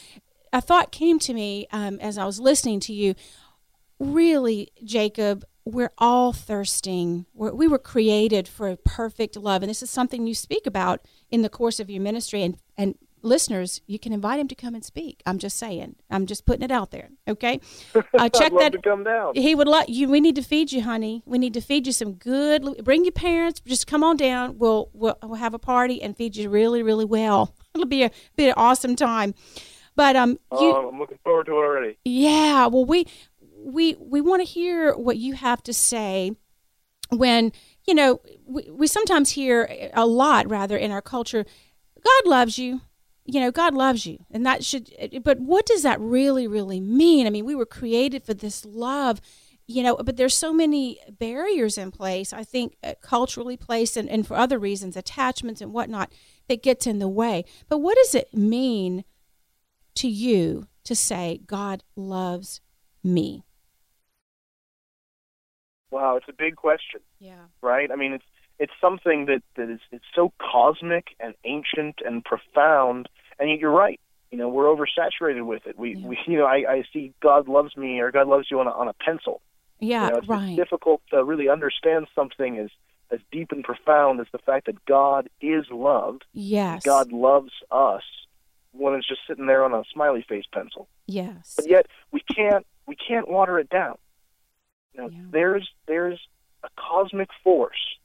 a 0.52 0.60
thought 0.60 0.92
came 0.92 1.18
to 1.20 1.34
me 1.34 1.66
um, 1.72 1.98
as 2.00 2.18
I 2.18 2.24
was 2.24 2.38
listening 2.38 2.80
to 2.80 2.92
you. 2.92 3.14
Really, 3.98 4.68
Jacob, 4.84 5.44
we're 5.64 5.92
all 5.98 6.32
thirsting. 6.32 7.26
We're, 7.34 7.52
we 7.52 7.68
were 7.68 7.78
created 7.78 8.48
for 8.48 8.68
a 8.68 8.76
perfect 8.76 9.36
love, 9.36 9.62
and 9.62 9.70
this 9.70 9.82
is 9.82 9.90
something 9.90 10.26
you 10.26 10.34
speak 10.34 10.66
about 10.66 11.06
in 11.30 11.42
the 11.42 11.48
course 11.48 11.80
of 11.80 11.88
your 11.88 12.02
ministry. 12.02 12.42
And 12.42 12.58
and 12.76 12.96
listeners, 13.22 13.80
you 13.86 13.98
can 13.98 14.12
invite 14.12 14.40
him 14.40 14.48
to 14.48 14.54
come 14.54 14.74
and 14.74 14.84
speak. 14.84 15.22
I'm 15.24 15.38
just 15.38 15.56
saying. 15.56 15.96
I'm 16.10 16.26
just 16.26 16.44
putting 16.44 16.62
it 16.62 16.72
out 16.72 16.90
there. 16.90 17.10
Okay, 17.28 17.60
uh, 17.94 18.28
check 18.28 18.52
that. 18.58 18.72
to 18.72 18.82
come 18.82 19.04
down. 19.04 19.34
He 19.34 19.54
would 19.54 19.68
like 19.68 19.88
you. 19.88 20.08
We 20.08 20.20
need 20.20 20.36
to 20.36 20.42
feed 20.42 20.72
you, 20.72 20.82
honey. 20.82 21.22
We 21.24 21.38
need 21.38 21.54
to 21.54 21.60
feed 21.60 21.86
you 21.86 21.92
some 21.92 22.14
good. 22.14 22.84
Bring 22.84 23.04
your 23.04 23.12
parents. 23.12 23.60
Just 23.60 23.86
come 23.86 24.02
on 24.02 24.16
down. 24.16 24.58
We'll 24.58 24.90
we'll, 24.92 25.16
we'll 25.22 25.34
have 25.34 25.54
a 25.54 25.60
party 25.60 26.02
and 26.02 26.16
feed 26.16 26.36
you 26.36 26.50
really 26.50 26.82
really 26.82 27.04
well. 27.04 27.54
It'll 27.74 27.86
be 27.86 28.02
a 28.02 28.10
be 28.36 28.48
an 28.48 28.54
awesome 28.56 28.96
time. 28.96 29.34
But 29.94 30.16
um, 30.16 30.30
you, 30.30 30.38
Oh, 30.50 30.88
I'm 30.88 30.98
looking 30.98 31.18
forward 31.22 31.46
to 31.46 31.52
it 31.52 31.56
already. 31.56 31.98
yeah. 32.04 32.66
Well, 32.66 32.84
we 32.84 33.06
we 33.58 33.94
we 34.00 34.20
want 34.20 34.40
to 34.40 34.44
hear 34.50 34.94
what 34.94 35.16
you 35.18 35.34
have 35.34 35.62
to 35.64 35.72
say 35.72 36.32
when 37.10 37.52
you 37.86 37.94
know 37.94 38.20
we, 38.46 38.68
we 38.70 38.86
sometimes 38.86 39.30
hear 39.30 39.90
a 39.94 40.06
lot 40.06 40.48
rather 40.50 40.76
in 40.76 40.90
our 40.90 41.02
culture. 41.02 41.44
God 42.04 42.30
loves 42.30 42.58
you. 42.58 42.80
You 43.24 43.38
know, 43.38 43.52
God 43.52 43.74
loves 43.74 44.04
you, 44.04 44.24
and 44.32 44.44
that 44.46 44.64
should. 44.64 44.90
But 45.22 45.38
what 45.38 45.64
does 45.66 45.82
that 45.84 46.00
really, 46.00 46.48
really 46.48 46.80
mean? 46.80 47.26
I 47.26 47.30
mean, 47.30 47.44
we 47.44 47.54
were 47.54 47.66
created 47.66 48.24
for 48.24 48.34
this 48.34 48.64
love, 48.64 49.20
you 49.68 49.84
know. 49.84 49.94
But 49.96 50.16
there's 50.16 50.36
so 50.36 50.52
many 50.52 50.98
barriers 51.08 51.78
in 51.78 51.92
place. 51.92 52.32
I 52.32 52.42
think 52.42 52.76
uh, 52.82 52.94
culturally 53.00 53.56
placed, 53.56 53.96
and, 53.96 54.08
and 54.08 54.26
for 54.26 54.36
other 54.36 54.58
reasons, 54.58 54.96
attachments 54.96 55.60
and 55.60 55.72
whatnot, 55.72 56.12
that 56.48 56.64
gets 56.64 56.84
in 56.84 56.98
the 56.98 57.06
way. 57.06 57.44
But 57.68 57.78
what 57.78 57.96
does 57.96 58.12
it 58.16 58.34
mean 58.34 59.04
to 59.96 60.08
you 60.08 60.66
to 60.84 60.94
say 60.94 61.40
God 61.46 61.82
loves 61.96 62.60
me? 63.04 63.44
Wow, 65.90 66.16
it's 66.16 66.28
a 66.28 66.32
big 66.32 66.56
question, 66.56 67.00
Yeah. 67.20 67.44
right? 67.60 67.90
I 67.90 67.96
mean, 67.96 68.12
it's 68.14 68.24
it's 68.58 68.72
something 68.80 69.26
that 69.26 69.42
that 69.56 69.68
is 69.68 69.80
it's 69.90 70.04
so 70.14 70.32
cosmic 70.38 71.08
and 71.20 71.34
ancient 71.44 71.96
and 72.04 72.24
profound, 72.24 73.08
and 73.38 73.50
yet 73.50 73.58
you're 73.58 73.70
right. 73.72 74.00
You 74.30 74.38
know, 74.38 74.48
we're 74.48 74.64
oversaturated 74.74 75.44
with 75.44 75.66
it. 75.66 75.78
We, 75.78 75.94
Yeah. 75.96 76.06
we 76.06 76.18
you 76.26 76.38
know, 76.38 76.46
I, 76.46 76.64
I 76.68 76.84
see 76.92 77.12
God 77.20 77.48
loves 77.48 77.76
me 77.76 78.00
or 78.00 78.10
God 78.10 78.28
loves 78.28 78.50
you 78.50 78.60
on 78.60 78.66
a, 78.66 78.70
on 78.70 78.88
a 78.88 78.94
pencil. 78.94 79.42
Yeah, 79.80 80.06
you 80.06 80.10
know, 80.12 80.18
it's, 80.18 80.28
it's 80.28 80.56
difficult 80.56 81.02
to 81.10 81.22
really 81.24 81.48
understand 81.48 82.06
something 82.14 82.58
as 82.58 82.70
as 83.10 83.20
deep 83.30 83.52
and 83.52 83.62
profound 83.62 84.20
as 84.20 84.26
the 84.32 84.38
fact 84.38 84.64
that 84.66 84.82
God 84.86 85.28
is 85.42 85.66
loved. 85.70 86.24
Yes. 86.32 86.82
God 86.82 87.12
loves 87.12 87.52
us 87.70 88.04
when 88.72 88.94
it's 88.94 89.06
just 89.08 89.20
sitting 89.28 89.46
there 89.46 89.64
on 89.64 89.72
a 89.74 89.82
smiley 89.92 90.24
face 90.28 90.44
pencil. 90.52 90.88
Yes. 91.06 91.54
but 91.56 91.68
yet 91.68 91.86
we 92.10 92.20
can't 92.34 92.66
we 92.86 92.96
can't 92.96 93.28
water 93.28 93.58
it 93.58 93.68
down. 93.68 93.96
You 94.94 95.02
know, 95.02 95.08
Yeah. 95.10 95.18
there's 95.30 95.68
there's 95.86 96.20
a 96.64 96.68
cosmic 96.76 97.28
force 97.44 97.96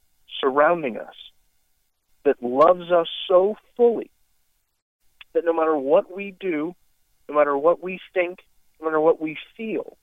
surrounding 0.41 0.97
us 0.97 1.15
that 2.25 2.41
loves 2.43 2.91
us 2.91 3.07
so 3.27 3.55
fully 3.75 4.11
that 5.33 5.45
no 5.45 5.53
matter 5.53 5.77
what 5.77 6.13
we 6.15 6.31
do, 6.39 6.75
no 7.29 7.35
matter 7.35 7.57
what 7.57 7.81
we 7.81 7.99
think, 8.13 8.39
no 8.79 8.85
matter 8.85 8.99
what 8.99 9.21
we 9.21 9.37
feel, 9.55 9.97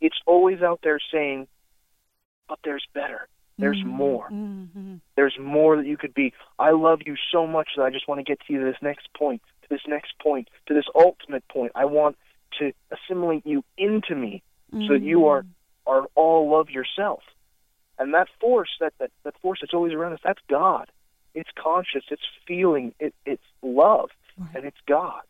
it's 0.00 0.18
always 0.26 0.62
out 0.62 0.80
there 0.82 1.00
saying, 1.12 1.48
"But 2.48 2.58
there's 2.64 2.86
better. 2.94 3.28
There's 3.58 3.78
Mhm, 3.82 3.86
more. 3.86 4.28
mhm. 4.30 5.00
There's 5.14 5.38
more 5.38 5.76
that 5.76 5.86
you 5.86 5.96
could 5.96 6.12
be. 6.14 6.32
I 6.58 6.70
love 6.70 7.02
you 7.06 7.16
so 7.30 7.46
much 7.46 7.70
that 7.76 7.84
I 7.84 7.90
just 7.90 8.08
want 8.08 8.18
to 8.18 8.24
get 8.24 8.40
to 8.40 8.52
you 8.52 8.58
to 8.60 8.64
this 8.64 8.82
next 8.82 9.12
point, 9.14 9.42
to 9.64 9.68
this 9.74 9.82
next 9.86 10.12
point, 10.22 10.48
to 10.66 10.74
this 10.74 10.84
ultimate 10.94 11.46
point. 11.48 11.72
I 11.74 11.86
want 11.86 12.16
to 12.58 12.72
assimilate 12.90 13.46
you 13.46 13.64
into 13.76 14.14
me 14.14 14.42
so 14.72 14.94
that 14.94 15.02
you 15.02 15.26
are 15.26 15.42
mm. 15.42 15.48
are 15.86 16.06
all 16.14 16.50
love 16.50 16.70
yourself. 16.70 17.22
And 17.98 18.14
that 18.14 18.28
force, 18.40 18.70
that, 18.80 18.92
that, 18.98 19.10
that 19.22 19.34
force 19.40 19.58
that's 19.60 19.74
always 19.74 19.92
around 19.92 20.14
us, 20.14 20.20
that's 20.24 20.40
God. 20.48 20.90
It's 21.34 21.50
conscious, 21.56 22.02
it's 22.10 22.22
feeling, 22.46 22.92
it, 22.98 23.14
it's 23.24 23.42
love, 23.62 24.10
Right. 24.36 24.50
and 24.56 24.64
it's 24.64 24.80
God. 24.86 25.22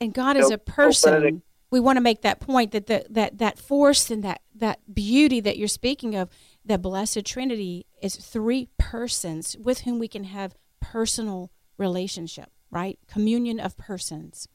And 0.00 0.14
God 0.14 0.36
So- 0.36 0.42
is 0.42 0.50
a 0.50 0.58
person. 0.58 1.12
Benedict- 1.12 1.42
we 1.70 1.78
want 1.78 1.98
to 1.98 2.00
make 2.00 2.22
that 2.22 2.40
point 2.40 2.72
that 2.72 2.86
the, 2.86 3.06
that 3.10 3.38
that 3.38 3.58
force 3.58 4.10
and 4.10 4.24
that 4.24 4.40
that 4.54 4.80
beauty 4.92 5.40
that 5.40 5.56
you're 5.56 5.68
speaking 5.68 6.16
of, 6.16 6.28
the 6.64 6.78
blessed 6.78 7.24
Trinity 7.24 7.86
is 8.02 8.16
three 8.16 8.68
persons 8.76 9.56
with 9.58 9.80
whom 9.80 9.98
we 9.98 10.08
can 10.08 10.24
have 10.24 10.56
personal 10.80 11.50
relationship, 11.78 12.50
right? 12.70 12.98
Communion 13.08 13.58
of 13.60 13.76
persons. 13.76 14.48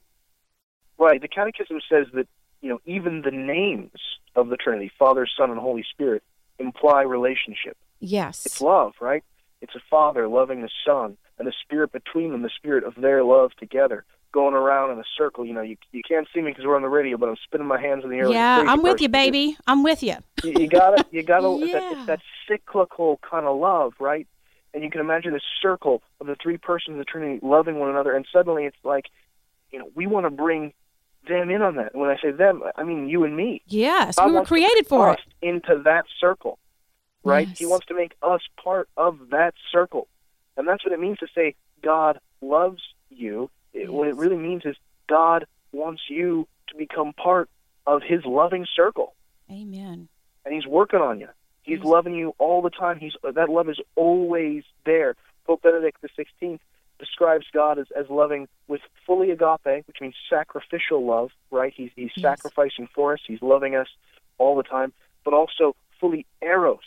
Right. 0.97 1.21
The 1.21 1.28
Catechism 1.28 1.80
says 1.89 2.08
that 2.13 2.28
you 2.62 2.69
know 2.69 2.80
even 2.86 3.21
the 3.21 3.32
names 3.32 3.91
of 4.36 4.49
the 4.49 4.58
Trinity, 4.58 4.91
Father, 4.97 5.28
Son, 5.38 5.49
and 5.51 5.60
Holy 5.60 5.86
Spirit, 5.89 6.23
imply 6.60 7.01
relationship. 7.04 7.78
Yes. 7.99 8.45
It's 8.45 8.62
love, 8.62 8.93
right? 8.99 9.23
It's 9.62 9.75
a 9.75 9.82
father 9.89 10.28
loving 10.28 10.62
the 10.62 10.69
son, 10.86 11.17
and 11.39 11.47
the 11.47 11.54
spirit 11.63 11.91
between 11.91 12.32
them, 12.32 12.41
the 12.41 12.49
spirit 12.56 12.84
of 12.84 12.93
their 12.95 13.23
love 13.23 13.51
together, 13.58 14.06
going 14.32 14.54
around 14.54 14.91
in 14.91 14.99
a 14.99 15.04
circle. 15.17 15.45
You 15.45 15.54
know, 15.54 15.62
you 15.62 15.78
you 15.91 16.01
can't 16.08 16.28
see 16.34 16.41
me 16.41 16.51
because 16.51 16.65
we're 16.65 16.75
on 16.75 16.82
the 16.82 16.89
radio, 16.89 17.17
but 17.17 17.30
I'm 17.30 17.38
spinning 17.43 17.67
my 17.67 17.80
hands 17.80 18.04
in 18.04 18.10
the 18.10 18.17
air. 18.17 18.30
yeah, 18.30 18.63
I'm 18.67 18.82
with 18.84 18.93
person 18.93 19.04
you, 19.04 19.10
baby. 19.10 19.58
I'm 19.67 19.82
with 19.84 20.04
you. 20.04 20.15
You, 20.43 20.54
you 20.60 20.67
gotta, 20.67 21.06
you 21.12 21.23
gotta. 21.23 21.47
it's, 21.63 21.71
that, 21.73 21.82
Yeah. 21.84 21.97
it's 21.97 22.08
that 22.08 22.19
cyclical 22.47 23.19
kind 23.30 23.45
of 23.45 23.58
love, 23.60 23.93
right? 23.99 24.28
And 24.75 24.83
you 24.83 24.89
can 24.89 24.99
imagine 24.99 25.31
this 25.31 25.41
circle 25.61 26.03
of 26.19 26.27
the 26.27 26.35
three 26.35 26.57
persons 26.57 26.95
of 26.95 26.97
the 26.97 27.05
Trinity 27.05 27.39
loving 27.41 27.79
one 27.79 27.89
another, 27.89 28.13
and 28.13 28.27
suddenly 28.31 28.65
it's 28.65 28.75
like, 28.83 29.05
you 29.71 29.79
know, 29.79 29.89
we 29.95 30.05
want 30.05 30.25
to 30.25 30.29
bring 30.29 30.73
them 31.25 31.49
in 31.49 31.61
on 31.61 31.77
that. 31.77 31.93
And 31.93 32.01
when 32.01 32.09
I 32.09 32.17
say 32.21 32.31
them, 32.31 32.61
I 32.75 32.83
mean 32.83 33.07
you 33.07 33.23
and 33.23 33.38
me. 33.38 33.61
Yes, 33.67 34.17
God 34.17 34.25
we 34.25 34.33
were 34.33 34.43
created 34.43 34.85
for 34.85 35.11
us 35.11 35.19
it. 35.41 35.47
into 35.47 35.81
that 35.85 36.03
circle, 36.19 36.59
right? 37.23 37.47
He 37.47 37.65
wants 37.65 37.85
to 37.85 37.95
make 37.95 38.15
us 38.21 38.41
part 38.61 38.89
of 38.97 39.29
that 39.31 39.53
circle, 39.71 40.09
and 40.57 40.67
that's 40.67 40.83
what 40.83 40.91
it 40.93 40.99
means 40.99 41.19
to 41.19 41.27
say 41.33 41.55
God 41.81 42.19
loves 42.41 42.81
you. 43.09 43.49
It, 43.73 43.91
What 43.91 44.09
it 44.09 44.17
really 44.17 44.38
means 44.38 44.63
is 44.65 44.75
God 45.07 45.45
wants 45.71 46.01
you 46.09 46.49
to 46.67 46.75
become 46.75 47.13
part 47.13 47.49
of 47.88 48.01
His 48.03 48.25
loving 48.25 48.65
circle, 48.75 49.15
Amen. 49.49 50.09
and 50.43 50.53
He's 50.53 50.67
working 50.67 50.99
on 50.99 51.21
you. 51.21 51.29
He's 51.65 51.84
loving 51.84 52.15
you 52.15 52.34
all 52.38 52.62
the 52.62 52.69
time. 52.69 52.99
He's 52.99 53.13
that 53.23 53.49
love 53.49 53.69
is 53.69 53.80
always 53.95 54.63
there. 54.86 55.15
Pope 55.45 55.62
Benedict 55.63 56.01
the 56.01 56.10
Sixteenth 56.15 56.62
describes 56.99 57.45
God 57.54 57.78
as, 57.78 57.88
as 57.97 58.10
loving 58.10 58.47
with 58.67 58.82
fully 59.06 59.32
agape, 59.32 59.86
which 59.88 59.97
means 60.01 60.15
sacrificial 60.30 61.06
love, 61.06 61.32
right? 61.51 61.73
He's 61.75 61.91
he's 61.95 62.12
Yes. 62.15 62.21
sacrificing 62.23 62.88
for 62.93 63.13
us. 63.13 63.19
He's 63.28 63.41
loving 63.41 63.75
us 63.75 63.88
all 64.38 64.56
the 64.56 64.63
time, 64.63 64.93
but 65.23 65.34
also 65.34 65.75
fully 65.99 66.25
eros. 66.41 66.80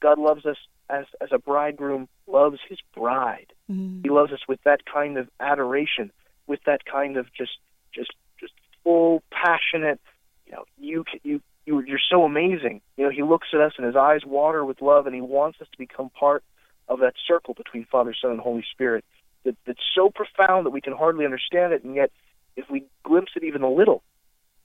God 0.00 0.18
loves 0.18 0.44
us 0.44 0.58
as 0.90 1.06
as 1.20 1.28
a 1.32 1.38
bridegroom 1.38 2.08
loves 2.26 2.58
his 2.68 2.78
bride. 2.94 3.52
Mm. 3.70 4.02
He 4.02 4.10
loves 4.10 4.32
us 4.32 4.40
with 4.48 4.62
that 4.64 4.84
kind 4.86 5.16
of 5.18 5.28
adoration, 5.40 6.10
with 6.46 6.60
that 6.66 6.84
kind 6.84 7.16
of 7.16 7.32
just 7.32 7.58
just 7.94 8.12
just 8.40 8.52
full 8.84 9.22
passionate. 9.30 10.00
You 10.46 10.52
know, 10.52 10.64
you 10.78 11.04
you 11.22 11.40
you, 11.66 11.80
you're 11.80 11.98
so 12.10 12.24
amazing. 12.24 12.80
You 12.96 13.04
know, 13.04 13.10
he 13.10 13.22
looks 13.22 13.48
at 13.52 13.60
us 13.60 13.72
and 13.76 13.86
his 13.86 13.96
eyes 13.96 14.20
water 14.24 14.64
with 14.64 14.80
love, 14.80 15.06
and 15.06 15.14
he 15.14 15.20
wants 15.20 15.60
us 15.60 15.68
to 15.70 15.78
become 15.78 16.10
part 16.10 16.42
of 16.88 17.00
that 17.00 17.14
circle 17.26 17.54
between 17.54 17.84
Father, 17.90 18.14
Son, 18.20 18.30
and 18.30 18.40
Holy 18.40 18.64
Spirit 18.72 19.04
that, 19.44 19.56
that's 19.66 19.80
so 19.94 20.10
profound 20.10 20.66
that 20.66 20.70
we 20.70 20.80
can 20.80 20.92
hardly 20.92 21.24
understand 21.24 21.72
it, 21.72 21.82
and 21.82 21.94
yet 21.94 22.10
if 22.56 22.68
we 22.70 22.84
glimpse 23.04 23.32
it 23.36 23.44
even 23.44 23.62
a 23.62 23.70
little, 23.70 24.02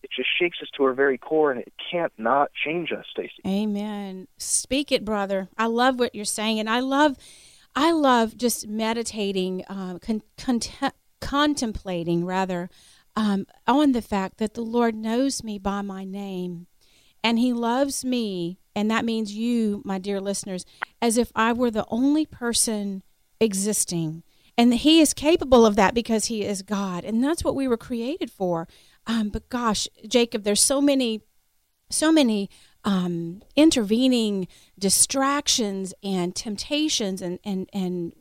it 0.03 0.09
just 0.15 0.29
shakes 0.39 0.57
us 0.61 0.67
to 0.77 0.83
our 0.83 0.93
very 0.93 1.17
core, 1.17 1.51
and 1.51 1.61
it 1.61 1.73
can't 1.91 2.13
not 2.17 2.51
change 2.65 2.91
us, 2.91 3.05
Stacy. 3.11 3.41
Amen. 3.45 4.27
Speak 4.37 4.91
it, 4.91 5.05
brother. 5.05 5.49
I 5.57 5.67
love 5.67 5.99
what 5.99 6.15
you're 6.15 6.25
saying, 6.25 6.59
and 6.59 6.69
I 6.69 6.79
love, 6.79 7.17
I 7.75 7.91
love 7.91 8.37
just 8.37 8.67
meditating, 8.67 9.63
um, 9.69 9.99
con- 9.99 10.23
contemplating 11.19 12.25
rather, 12.25 12.69
um, 13.15 13.45
on 13.67 13.91
the 13.91 14.01
fact 14.01 14.37
that 14.37 14.53
the 14.53 14.61
Lord 14.61 14.95
knows 14.95 15.43
me 15.43 15.59
by 15.59 15.81
my 15.81 16.03
name, 16.03 16.67
and 17.23 17.39
He 17.39 17.53
loves 17.53 18.03
me, 18.05 18.59
and 18.75 18.89
that 18.89 19.05
means 19.05 19.33
you, 19.33 19.81
my 19.85 19.99
dear 19.99 20.19
listeners, 20.21 20.65
as 21.01 21.17
if 21.17 21.31
I 21.35 21.53
were 21.53 21.71
the 21.71 21.85
only 21.89 22.25
person 22.25 23.03
existing. 23.39 24.23
And 24.57 24.73
he 24.73 24.99
is 24.99 25.13
capable 25.13 25.65
of 25.65 25.75
that 25.75 25.93
because 25.93 26.25
he 26.25 26.45
is 26.45 26.61
God. 26.61 27.03
And 27.03 27.23
that's 27.23 27.43
what 27.43 27.55
we 27.55 27.67
were 27.67 27.77
created 27.77 28.29
for. 28.29 28.67
Um, 29.07 29.29
but 29.29 29.49
gosh, 29.49 29.87
Jacob, 30.07 30.43
there's 30.43 30.61
so 30.61 30.81
many, 30.81 31.21
so 31.89 32.11
many 32.11 32.49
um, 32.83 33.41
intervening 33.55 34.47
distractions 34.77 35.93
and 36.03 36.35
temptations 36.35 37.21
and, 37.21 37.39
and, 37.43 37.69
and 37.73 38.13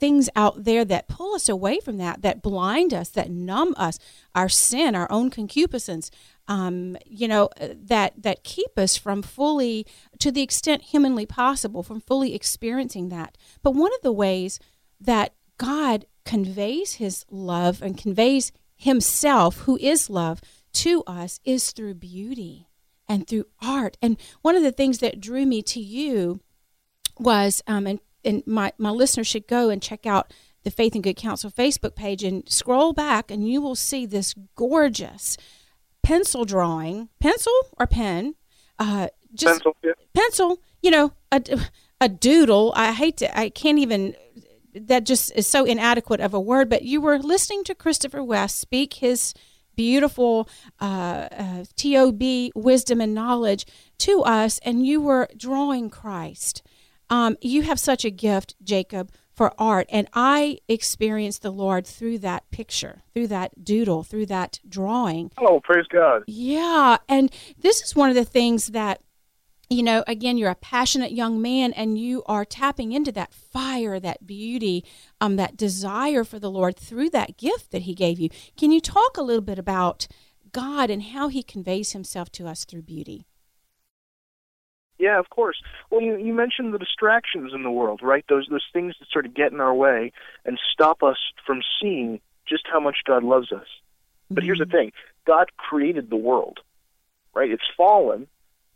things 0.00 0.28
out 0.34 0.64
there 0.64 0.84
that 0.84 1.08
pull 1.08 1.34
us 1.34 1.48
away 1.48 1.78
from 1.78 1.98
that, 1.98 2.22
that 2.22 2.42
blind 2.42 2.94
us, 2.94 3.08
that 3.10 3.30
numb 3.30 3.74
us, 3.76 3.98
our 4.34 4.48
sin, 4.48 4.94
our 4.94 5.10
own 5.12 5.30
concupiscence, 5.30 6.10
um, 6.48 6.96
you 7.06 7.28
know, 7.28 7.48
that 7.60 8.22
that 8.22 8.44
keep 8.44 8.78
us 8.78 8.96
from 8.96 9.22
fully, 9.22 9.86
to 10.18 10.30
the 10.30 10.42
extent 10.42 10.82
humanly 10.82 11.26
possible, 11.26 11.82
from 11.82 12.00
fully 12.00 12.34
experiencing 12.34 13.08
that. 13.10 13.36
But 13.62 13.74
one 13.74 13.92
of 13.94 14.02
the 14.02 14.12
ways 14.12 14.58
that 15.00 15.34
God 15.58 16.06
conveys 16.24 16.94
His 16.94 17.24
love 17.30 17.82
and 17.82 17.96
conveys 17.96 18.52
Himself, 18.76 19.58
who 19.60 19.76
is 19.78 20.10
love, 20.10 20.40
to 20.74 21.02
us 21.06 21.40
is 21.44 21.70
through 21.70 21.94
beauty 21.94 22.68
and 23.08 23.26
through 23.26 23.46
art. 23.60 23.96
And 24.00 24.16
one 24.40 24.56
of 24.56 24.62
the 24.62 24.72
things 24.72 24.98
that 24.98 25.20
drew 25.20 25.46
me 25.46 25.62
to 25.62 25.80
you 25.80 26.40
was, 27.18 27.62
um, 27.66 27.86
and, 27.86 28.00
and 28.24 28.42
my, 28.46 28.72
my 28.78 28.90
listeners 28.90 29.26
should 29.26 29.46
go 29.46 29.70
and 29.70 29.82
check 29.82 30.06
out 30.06 30.32
the 30.64 30.70
Faith 30.70 30.94
and 30.94 31.02
Good 31.02 31.16
Counsel 31.16 31.50
Facebook 31.50 31.94
page 31.94 32.22
and 32.22 32.48
scroll 32.50 32.92
back, 32.92 33.30
and 33.30 33.48
you 33.48 33.60
will 33.60 33.74
see 33.74 34.06
this 34.06 34.34
gorgeous 34.54 35.36
pencil 36.02 36.44
drawing, 36.44 37.08
pencil 37.20 37.52
or 37.78 37.86
pen, 37.86 38.34
uh, 38.78 39.08
just 39.34 39.62
Pencil, 39.62 39.76
yeah. 39.82 39.92
pencil. 40.14 40.62
You 40.82 40.90
know, 40.90 41.12
a, 41.30 41.42
a 42.00 42.08
doodle. 42.08 42.72
I 42.76 42.92
hate 42.92 43.18
to. 43.18 43.38
I 43.38 43.50
can't 43.50 43.78
even. 43.78 44.14
That 44.74 45.04
just 45.04 45.32
is 45.36 45.46
so 45.46 45.64
inadequate 45.64 46.20
of 46.20 46.34
a 46.34 46.40
word. 46.40 46.68
But 46.68 46.82
you 46.82 47.00
were 47.00 47.18
listening 47.18 47.64
to 47.64 47.74
Christopher 47.74 48.22
West 48.24 48.58
speak 48.58 48.94
his 48.94 49.34
beautiful 49.76 50.48
uh, 50.80 51.28
uh, 51.30 51.64
TOB 51.76 52.50
wisdom 52.54 53.00
and 53.00 53.14
knowledge 53.14 53.66
to 53.98 54.22
us, 54.22 54.58
and 54.64 54.86
you 54.86 55.00
were 55.00 55.28
drawing 55.36 55.90
Christ. 55.90 56.62
Um, 57.10 57.36
you 57.40 57.62
have 57.62 57.78
such 57.78 58.04
a 58.04 58.10
gift, 58.10 58.54
Jacob, 58.62 59.12
for 59.32 59.52
art, 59.58 59.86
and 59.90 60.08
I 60.12 60.58
experienced 60.68 61.42
the 61.42 61.50
Lord 61.50 61.86
through 61.86 62.18
that 62.18 62.50
picture, 62.50 63.02
through 63.14 63.28
that 63.28 63.64
doodle, 63.64 64.02
through 64.02 64.26
that 64.26 64.60
drawing. 64.68 65.32
Oh, 65.38 65.60
praise 65.60 65.86
God. 65.86 66.24
Yeah, 66.26 66.98
and 67.08 67.32
this 67.58 67.80
is 67.82 67.96
one 67.96 68.10
of 68.10 68.14
the 68.14 68.24
things 68.24 68.68
that 68.68 69.00
you 69.72 69.82
know, 69.82 70.04
again, 70.06 70.36
you're 70.36 70.50
a 70.50 70.54
passionate 70.54 71.12
young 71.12 71.40
man 71.40 71.72
and 71.72 71.98
you 71.98 72.22
are 72.26 72.44
tapping 72.44 72.92
into 72.92 73.10
that 73.12 73.32
fire, 73.32 73.98
that 73.98 74.26
beauty, 74.26 74.84
um, 75.18 75.36
that 75.36 75.56
desire 75.56 76.24
for 76.24 76.38
the 76.38 76.50
Lord 76.50 76.76
through 76.76 77.08
that 77.10 77.38
gift 77.38 77.70
that 77.70 77.82
He 77.82 77.94
gave 77.94 78.20
you. 78.20 78.28
Can 78.56 78.70
you 78.70 78.82
talk 78.82 79.16
a 79.16 79.22
little 79.22 79.40
bit 79.40 79.58
about 79.58 80.06
God 80.52 80.90
and 80.90 81.02
how 81.02 81.28
He 81.28 81.42
conveys 81.42 81.92
Himself 81.92 82.30
to 82.32 82.46
us 82.46 82.66
through 82.66 82.82
beauty? 82.82 83.24
Yeah, 85.02 85.18
of 85.18 85.30
course. 85.30 85.60
Well, 85.90 86.00
you, 86.00 86.16
you 86.16 86.32
mentioned 86.32 86.72
the 86.72 86.78
distractions 86.78 87.50
in 87.52 87.64
the 87.64 87.72
world, 87.72 88.02
right? 88.04 88.24
Those 88.28 88.46
those 88.48 88.64
things 88.72 88.94
that 89.00 89.08
sort 89.10 89.26
of 89.26 89.34
get 89.34 89.50
in 89.50 89.60
our 89.60 89.74
way 89.74 90.12
and 90.44 90.60
stop 90.72 91.02
us 91.02 91.16
from 91.44 91.60
seeing 91.80 92.20
just 92.48 92.68
how 92.72 92.78
much 92.78 92.98
God 93.04 93.24
loves 93.24 93.50
us. 93.50 93.66
But 94.30 94.44
here's 94.44 94.60
the 94.60 94.64
mm-hmm. 94.64 94.76
thing: 94.76 94.92
God 95.26 95.50
created 95.56 96.08
the 96.08 96.16
world, 96.16 96.60
right? 97.34 97.50
It's 97.50 97.68
fallen, 97.76 98.28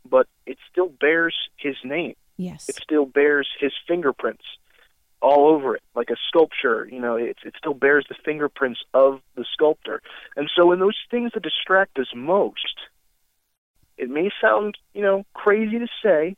but 0.07 0.27
it 0.45 0.57
still 0.69 0.89
bears 0.89 1.33
His 1.55 1.77
name. 1.85 2.15
Yes. 2.35 2.67
It 2.67 2.75
still 2.75 3.05
bears 3.05 3.47
His 3.61 3.71
fingerprints 3.87 4.43
all 5.21 5.47
over 5.47 5.77
it, 5.77 5.81
like 5.95 6.09
a 6.09 6.17
sculpture. 6.27 6.89
You 6.91 6.99
know, 6.99 7.15
it 7.15 7.37
it 7.45 7.53
still 7.57 7.73
bears 7.73 8.05
the 8.09 8.15
fingerprints 8.25 8.81
of 8.93 9.21
the 9.35 9.45
sculptor. 9.53 10.01
And 10.35 10.51
so, 10.53 10.73
in 10.73 10.79
those 10.79 10.97
things 11.09 11.31
that 11.35 11.43
distract 11.43 11.97
us 11.99 12.07
most, 12.13 12.75
it 13.97 14.09
may 14.09 14.29
sound, 14.41 14.77
you 14.93 15.01
know, 15.01 15.25
crazy 15.33 15.79
to 15.79 15.87
say, 16.03 16.35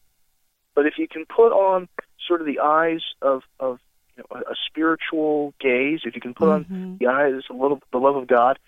but 0.76 0.86
if 0.86 0.94
you 0.98 1.08
can 1.08 1.26
put 1.26 1.52
on 1.52 1.88
sort 2.28 2.42
of 2.42 2.48
the 2.48 2.60
eyes 2.60 3.02
of 3.22 3.42
of 3.60 3.80
you 4.16 4.24
know, 4.24 4.40
a, 4.40 4.52
a 4.52 4.56
spiritual 4.68 5.54
gaze, 5.60 6.02
if 6.06 6.16
you 6.16 6.22
can 6.22 6.34
put 6.34 6.48
Mhm. 6.48 6.54
on 6.54 6.66
the 7.00 7.08
eyes 7.08 7.42
of 7.50 7.56
little, 7.56 7.80
the 7.92 7.98
love 8.00 8.16
of 8.16 8.28
God, 8.28 8.60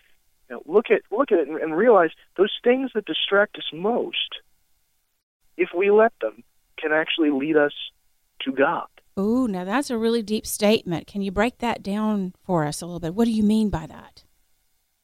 you 0.49 0.56
know, 0.56 0.62
look 0.65 0.91
at 0.91 1.01
look 1.12 1.32
at 1.32 1.39
it 1.39 1.47
and, 1.47 1.58
and 1.58 1.75
realize 1.75 2.12
those 2.38 2.54
things 2.63 2.91
that 2.93 3.06
distract 3.06 3.58
us 3.58 3.69
most, 3.73 4.39
if 5.58 5.69
we 5.75 5.91
let 5.91 6.13
them, 6.21 6.43
can 6.77 6.91
actually 6.91 7.30
lead 7.32 7.58
us 7.58 7.73
to 8.41 8.51
God. 8.51 8.88
Ooh, 9.19 9.47
now 9.47 9.63
that's 9.65 9.89
a 9.89 9.97
really 9.97 10.23
deep 10.23 10.47
statement. 10.47 11.06
Can 11.06 11.21
you 11.21 11.32
break 11.32 11.60
that 11.60 11.84
down 11.84 12.34
for 12.43 12.65
us 12.65 12.82
a 12.82 12.86
little 12.86 12.99
bit? 12.99 13.13
What 13.13 13.25
do 13.25 13.32
you 13.32 13.43
mean 13.43 13.69
by 13.69 13.86
that? 13.86 14.23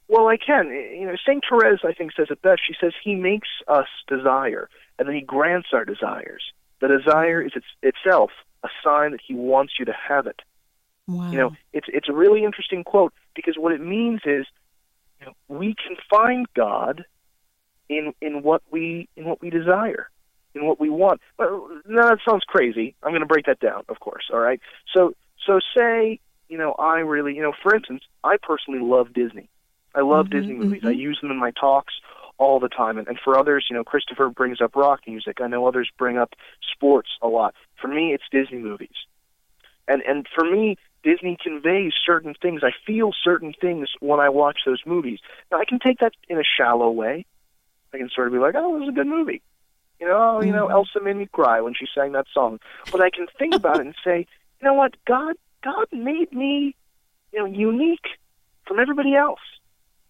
Well, 0.08 0.28
I 0.28 0.38
can. 0.38 0.70
You 0.70 1.06
know, 1.06 1.15
Saint 1.26 1.43
Therese, 1.50 1.82
I 1.84 1.93
think, 1.93 2.13
says 2.13 2.28
it 2.30 2.41
best. 2.41 2.62
She 2.65 2.76
says 2.80 2.93
he 3.04 3.15
makes 3.15 3.50
us 3.67 3.88
desire, 4.08 4.70
and 4.98 5.08
then 5.08 5.15
he 5.15 5.22
grants 5.22 5.70
our 5.74 5.84
desires. 5.84 6.43
The 6.80 6.88
desire 6.88 7.41
is 7.41 7.52
its, 7.56 7.65
itself 7.82 8.32
a 8.63 8.70
sign 8.84 9.12
that 9.12 9.22
he 9.26 9.34
wants 9.34 9.74
you 9.80 9.86
to 9.86 9.93
have 9.93 10.28
it. 10.28 10.41
Wow. 11.08 11.32
You 11.32 11.38
know, 11.38 11.52
it's 11.74 11.88
it's 11.89 12.10
a 12.10 12.13
really 12.13 12.43
interesting 12.43 12.84
quote 12.84 13.13
because 13.36 13.56
what 13.58 13.72
it 13.72 13.82
means 13.82 14.22
is, 14.26 14.46
you 15.20 15.26
know, 15.26 15.34
we 15.48 15.74
can 15.74 15.96
find 16.10 16.46
God 16.54 17.06
in 17.89 18.13
in 18.22 18.43
what 18.43 18.62
we 18.72 19.08
in 19.15 19.26
what 19.26 19.41
we 19.41 19.50
desire, 19.50 20.10
in 20.54 20.65
what 20.65 20.80
we 20.80 20.89
want. 20.89 21.22
Well, 21.39 21.70
now 21.88 22.10
that 22.10 22.20
sounds 22.28 22.43
crazy. 22.46 22.96
I'm 23.04 23.12
going 23.12 23.22
to 23.22 23.28
break 23.28 23.46
that 23.46 23.60
down, 23.60 23.84
of 23.88 24.00
course. 24.00 24.26
All 24.32 24.39
right. 24.39 24.60
So 24.93 25.13
so 25.46 25.60
say 25.76 26.20
you 26.50 26.58
know 26.58 26.74
I 26.74 27.00
really 27.00 27.36
you 27.36 27.41
know 27.41 27.54
for 27.63 27.74
instance 27.74 28.04
I 28.24 28.38
personally 28.41 28.82
love 28.82 29.13
Disney. 29.13 29.50
I 29.95 30.02
love 30.02 30.28
Mhm, 30.28 30.32
Disney 30.32 30.54
movies. 30.54 30.84
I 30.86 30.91
mhm. 30.91 30.97
use 30.97 31.19
them 31.21 31.32
in 31.32 31.38
my 31.38 31.52
talks 31.52 31.93
all 32.38 32.60
the 32.60 32.69
time. 32.69 32.97
And, 32.97 33.08
and 33.08 33.19
for 33.19 33.38
others, 33.38 33.65
you 33.69 33.76
know, 33.76 33.84
Christopher 33.84 34.30
brings 34.30 34.62
up 34.62 34.76
rock 34.76 35.02
music. 35.08 35.41
I 35.41 35.47
know 35.47 35.65
others 35.67 35.89
bring 35.97 36.17
up 36.17 36.34
sports 36.71 37.10
a 37.21 37.28
lot. 37.28 37.56
For 37.82 37.88
me, 37.88 38.13
it's 38.13 38.23
Disney 38.32 38.60
movies. 38.60 38.95
And 39.88 40.02
and 40.04 40.28
for 40.34 40.43
me, 40.43 40.78
Disney 41.04 41.38
conveys 41.41 41.93
certain 42.06 42.34
things. 42.41 42.62
I 42.63 42.71
feel 42.86 43.12
certain 43.23 43.54
things 43.60 43.89
when 44.00 44.19
I 44.19 44.30
watch 44.30 44.60
those 44.65 44.82
movies. 44.86 45.19
Now 45.52 45.60
I 45.60 45.65
can 45.65 45.80
take 45.80 46.00
that 46.00 46.13
in 46.28 46.38
a 46.38 46.43
shallow 46.43 46.91
way. 46.91 47.26
I 47.93 47.97
can 47.97 48.10
sort 48.13 48.28
of 48.28 48.34
be 48.34 48.39
like, 48.39 48.56
oh, 48.56 48.76
it 48.76 48.80
was 48.80 48.89
a 48.89 48.91
good 48.91 49.08
movie. 49.08 49.41
You 50.00 50.08
know, 50.08 50.38
oh, 50.38 50.41
you 50.41 50.52
know, 50.52 50.67
Mhm. 50.67 50.71
Elsa 50.71 51.00
made 51.02 51.15
me 51.15 51.26
cry 51.32 51.62
when 51.62 51.73
she 51.73 51.88
sang 51.95 52.12
that 52.12 52.28
song. 52.34 52.60
But 52.91 53.02
I 53.02 53.10
can 53.10 53.28
think 53.39 53.56
about 53.56 53.80
it 53.80 53.86
and 53.88 53.95
say, 54.04 54.28
you 54.62 54.65
know 54.67 54.73
what, 54.73 54.95
God, 55.06 55.36
God 55.63 55.88
made 55.91 56.32
me, 56.34 56.76
you 57.32 57.39
know, 57.39 57.45
unique 57.45 58.06
from 58.67 58.80
everybody 58.80 59.15
else. 59.15 59.39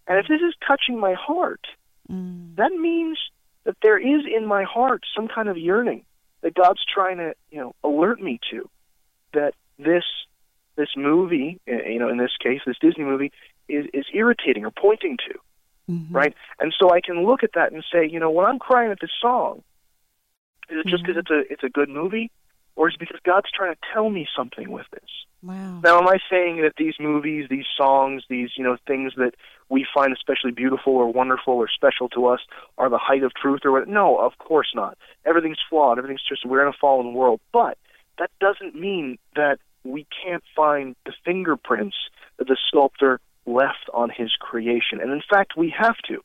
And 0.08 0.18
if 0.20 0.28
this 0.28 0.42
is 0.42 0.54
touching 0.66 1.00
my 1.00 1.14
heart, 1.14 1.62
Mm. 2.10 2.56
that 2.56 2.72
means 2.72 3.18
that 3.66 3.76
there 3.84 3.98
is 3.98 4.26
in 4.26 4.46
my 4.46 4.64
heart 4.64 5.04
some 5.14 5.28
kind 5.28 5.50
of 5.50 5.58
yearning 5.58 6.06
that 6.42 6.54
God's 6.54 6.80
trying 6.86 7.18
to, 7.18 7.34
you 7.50 7.60
know, 7.60 7.76
alert 7.84 8.22
me 8.22 8.40
to 8.52 8.70
that 9.34 9.54
this 9.78 10.06
this 10.78 10.96
movie, 10.96 11.60
uh, 11.68 11.84
you 11.90 12.00
know, 12.00 12.08
in 12.08 12.18
this 12.18 12.32
case, 12.40 12.62
this 12.66 12.78
Disney 12.80 13.04
movie 13.04 13.32
is 13.68 13.88
is 13.94 14.06
irritating 14.14 14.64
or 14.64 14.72
pointing 14.72 15.18
to, 15.18 15.40
Mhm. 15.92 16.08
right? 16.12 16.34
And 16.60 16.74
so 16.80 16.92
I 16.94 17.02
can 17.02 17.26
look 17.26 17.44
at 17.44 17.54
that 17.54 17.74
and 17.74 17.84
say, 17.92 18.06
you 18.08 18.20
know, 18.20 18.30
when 18.30 18.46
I'm 18.46 18.60
crying 18.60 18.92
at 18.92 19.00
this 19.02 19.12
song, 19.20 19.64
is 20.70 20.78
it 20.80 20.88
just 20.88 21.04
because 21.04 21.18
it's 21.18 21.30
a 21.32 21.52
it's 21.52 21.64
a 21.64 21.70
good 21.70 21.90
movie, 21.90 22.32
or 22.78 22.88
is 22.88 22.94
it 22.94 23.00
because 23.00 23.20
God's 23.26 23.52
trying 23.54 23.74
to 23.74 23.80
tell 23.92 24.10
me 24.10 24.28
something 24.38 24.72
with 24.72 24.86
this? 24.92 25.10
Wow. 25.44 25.82
Now, 25.84 26.00
am 26.00 26.08
I 26.08 26.20
saying 26.30 26.62
that 26.62 26.74
these 26.78 26.94
movies, 27.00 27.48
these 27.50 27.66
songs, 27.76 28.24
these 28.30 28.52
you 28.56 28.64
know 28.64 28.78
things 28.88 29.14
that 29.18 29.34
we 29.70 29.86
find 29.94 30.14
especially 30.14 30.52
beautiful 30.52 30.94
or 30.94 31.12
wonderful 31.12 31.56
or 31.56 31.68
special 31.68 32.08
to 32.10 32.28
us 32.28 32.40
are 32.78 32.90
the 32.90 32.98
height 32.98 33.24
of 33.24 33.34
truth 33.34 33.62
or 33.66 33.72
what? 33.72 33.88
No, 33.88 34.18
of 34.18 34.38
course 34.38 34.72
not. 34.74 34.98
Everything's 35.26 35.58
flawed. 35.70 35.98
Everything's 35.98 36.24
just 36.28 36.46
we're 36.46 36.62
in 36.62 36.68
a 36.68 36.78
fallen 36.80 37.14
world. 37.14 37.42
But 37.52 37.78
that 38.20 38.30
doesn't 38.40 38.76
mean 38.76 39.18
that 39.36 39.58
we 39.84 40.06
can't 40.24 40.44
find 40.56 40.96
the 41.06 41.14
fingerprints 41.26 41.98
that 42.38 42.48
the 42.48 42.58
sculptor 42.68 43.20
left 43.46 43.90
on 43.94 44.10
his 44.10 44.32
creation. 44.40 45.02
And 45.02 45.12
in 45.12 45.22
fact, 45.28 45.54
we 45.58 45.74
have 45.78 45.98
to. 46.10 46.24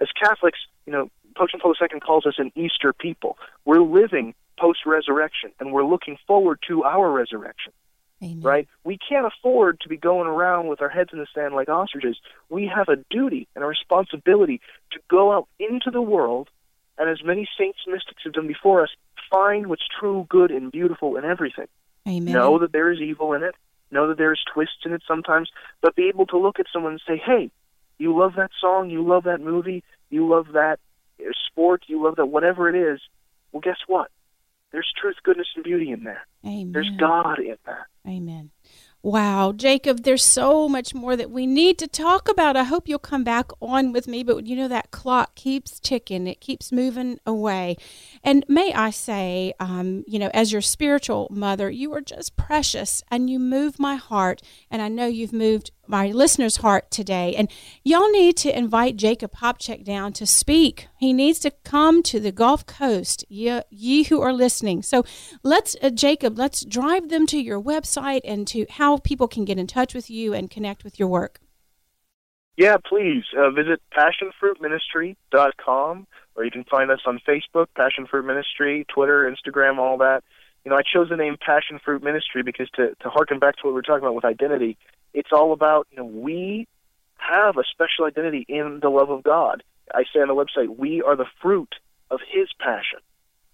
As 0.00 0.08
Catholics, 0.20 0.58
you 0.86 0.92
know, 0.92 1.10
Pope 1.36 1.50
John 1.50 1.60
Paul 1.60 1.74
II 1.80 2.00
calls 2.00 2.26
us 2.26 2.34
an 2.38 2.52
Easter 2.54 2.92
people. 2.92 3.38
We're 3.64 3.82
living 3.82 4.34
post 4.60 4.80
resurrection, 4.86 5.50
and 5.58 5.72
we're 5.72 5.84
looking 5.84 6.18
forward 6.26 6.58
to 6.68 6.84
our 6.84 7.10
resurrection. 7.10 7.72
Amen. 8.22 8.42
Right? 8.42 8.68
We 8.84 8.98
can't 8.98 9.26
afford 9.26 9.80
to 9.80 9.88
be 9.88 9.96
going 9.96 10.26
around 10.26 10.68
with 10.68 10.82
our 10.82 10.90
heads 10.90 11.10
in 11.12 11.18
the 11.18 11.26
sand 11.34 11.54
like 11.54 11.70
ostriches. 11.70 12.18
We 12.50 12.70
have 12.74 12.88
a 12.88 12.96
duty 13.08 13.48
and 13.54 13.64
a 13.64 13.66
responsibility 13.66 14.60
to 14.92 15.00
go 15.08 15.32
out 15.32 15.48
into 15.58 15.90
the 15.90 16.02
world, 16.02 16.50
and 16.98 17.08
as 17.08 17.24
many 17.24 17.48
saints 17.58 17.78
and 17.86 17.94
mystics 17.94 18.22
have 18.24 18.34
done 18.34 18.46
before 18.46 18.82
us, 18.82 18.90
find 19.30 19.68
what's 19.68 19.88
true, 19.98 20.26
good, 20.28 20.50
and 20.50 20.70
beautiful 20.70 21.16
in 21.16 21.24
everything. 21.24 21.68
Amen. 22.06 22.34
Know 22.34 22.58
that 22.58 22.72
there 22.72 22.92
is 22.92 23.00
evil 23.00 23.32
in 23.32 23.42
it, 23.42 23.54
know 23.90 24.08
that 24.08 24.18
there's 24.18 24.42
twists 24.52 24.84
in 24.84 24.92
it 24.92 25.02
sometimes, 25.08 25.48
but 25.80 25.96
be 25.96 26.08
able 26.08 26.26
to 26.26 26.38
look 26.38 26.60
at 26.60 26.66
someone 26.70 26.92
and 26.92 27.02
say, 27.06 27.16
hey, 27.24 27.50
you 27.96 28.16
love 28.18 28.34
that 28.36 28.50
song, 28.60 28.90
you 28.90 29.06
love 29.06 29.24
that 29.24 29.40
movie, 29.40 29.82
you 30.10 30.28
love 30.28 30.48
that 30.52 30.78
uh, 31.20 31.30
sport, 31.46 31.84
you 31.86 32.02
love 32.02 32.16
that 32.16 32.26
whatever 32.26 32.68
it 32.68 32.74
is. 32.74 33.00
Well, 33.52 33.60
guess 33.60 33.78
what? 33.86 34.10
There's 34.72 34.92
truth, 35.00 35.16
goodness, 35.24 35.48
and 35.56 35.64
beauty 35.64 35.90
in 35.90 36.04
there. 36.04 36.26
Amen. 36.44 36.72
There's 36.72 36.90
God 36.98 37.38
in 37.38 37.56
there. 37.66 37.88
Amen. 38.06 38.50
Wow, 39.02 39.52
Jacob, 39.52 40.02
there's 40.02 40.22
so 40.22 40.68
much 40.68 40.94
more 40.94 41.16
that 41.16 41.30
we 41.30 41.46
need 41.46 41.78
to 41.78 41.88
talk 41.88 42.28
about. 42.28 42.54
I 42.54 42.64
hope 42.64 42.86
you'll 42.86 42.98
come 42.98 43.24
back 43.24 43.50
on 43.62 43.92
with 43.92 44.06
me, 44.06 44.22
but 44.22 44.46
you 44.46 44.54
know 44.54 44.68
that 44.68 44.90
clock 44.90 45.34
keeps 45.34 45.80
ticking, 45.80 46.26
it 46.26 46.42
keeps 46.42 46.70
moving 46.70 47.18
away. 47.24 47.78
And 48.22 48.44
may 48.46 48.74
I 48.74 48.90
say, 48.90 49.54
um, 49.58 50.04
you 50.06 50.18
know, 50.18 50.30
as 50.34 50.52
your 50.52 50.60
spiritual 50.60 51.28
mother, 51.30 51.70
you 51.70 51.94
are 51.94 52.02
just 52.02 52.36
precious 52.36 53.02
and 53.10 53.30
you 53.30 53.38
move 53.38 53.78
my 53.78 53.96
heart. 53.96 54.42
And 54.70 54.82
I 54.82 54.88
know 54.88 55.06
you've 55.06 55.32
moved 55.32 55.70
my 55.90 56.12
listener's 56.12 56.56
heart 56.56 56.90
today. 56.90 57.34
And 57.36 57.50
y'all 57.84 58.10
need 58.10 58.38
to 58.38 58.56
invite 58.56 58.96
Jacob 58.96 59.32
Popcak 59.32 59.84
down 59.84 60.14
to 60.14 60.26
speak. 60.26 60.88
He 60.98 61.12
needs 61.12 61.38
to 61.40 61.50
come 61.64 62.02
to 62.04 62.20
the 62.20 62.32
Gulf 62.32 62.64
Coast, 62.64 63.24
ye, 63.28 63.60
ye 63.68 64.04
who 64.04 64.22
are 64.22 64.32
listening. 64.32 64.82
So 64.82 65.04
let's, 65.42 65.76
uh, 65.82 65.90
Jacob, 65.90 66.38
let's 66.38 66.64
drive 66.64 67.10
them 67.10 67.26
to 67.26 67.38
your 67.38 67.60
website 67.60 68.20
and 68.24 68.46
to 68.48 68.64
how 68.70 68.96
people 68.98 69.28
can 69.28 69.44
get 69.44 69.58
in 69.58 69.66
touch 69.66 69.92
with 69.92 70.08
you 70.08 70.32
and 70.32 70.50
connect 70.50 70.84
with 70.84 70.98
your 70.98 71.08
work. 71.08 71.40
Yeah, 72.56 72.76
please 72.76 73.24
uh, 73.36 73.50
visit 73.50 73.80
passionfruitministry.com, 73.96 76.06
or 76.34 76.44
you 76.44 76.50
can 76.50 76.64
find 76.64 76.90
us 76.90 77.00
on 77.06 77.20
Facebook, 77.26 77.68
Passion 77.74 78.06
Fruit 78.06 78.26
Ministry, 78.26 78.84
Twitter, 78.92 79.34
Instagram, 79.34 79.78
all 79.78 79.96
that. 79.98 80.22
You 80.64 80.70
know, 80.70 80.76
I 80.76 80.82
chose 80.82 81.08
the 81.08 81.16
name 81.16 81.38
Passion 81.40 81.80
Fruit 81.82 82.02
Ministry 82.02 82.42
because 82.42 82.68
to, 82.76 82.94
to 83.00 83.08
harken 83.08 83.38
back 83.38 83.56
to 83.56 83.62
what 83.62 83.70
we 83.70 83.76
were 83.76 83.82
talking 83.82 84.04
about 84.04 84.14
with 84.14 84.26
identity, 84.26 84.76
it's 85.14 85.30
all 85.32 85.52
about, 85.52 85.86
you 85.90 85.98
know, 85.98 86.04
we 86.04 86.66
have 87.16 87.56
a 87.56 87.64
special 87.70 88.04
identity 88.06 88.44
in 88.48 88.80
the 88.80 88.88
love 88.88 89.10
of 89.10 89.22
God. 89.22 89.62
I 89.94 90.04
say 90.12 90.20
on 90.20 90.28
the 90.28 90.34
website, 90.34 90.76
we 90.76 91.02
are 91.02 91.16
the 91.16 91.26
fruit 91.42 91.74
of 92.10 92.20
His 92.32 92.48
passion. 92.58 93.00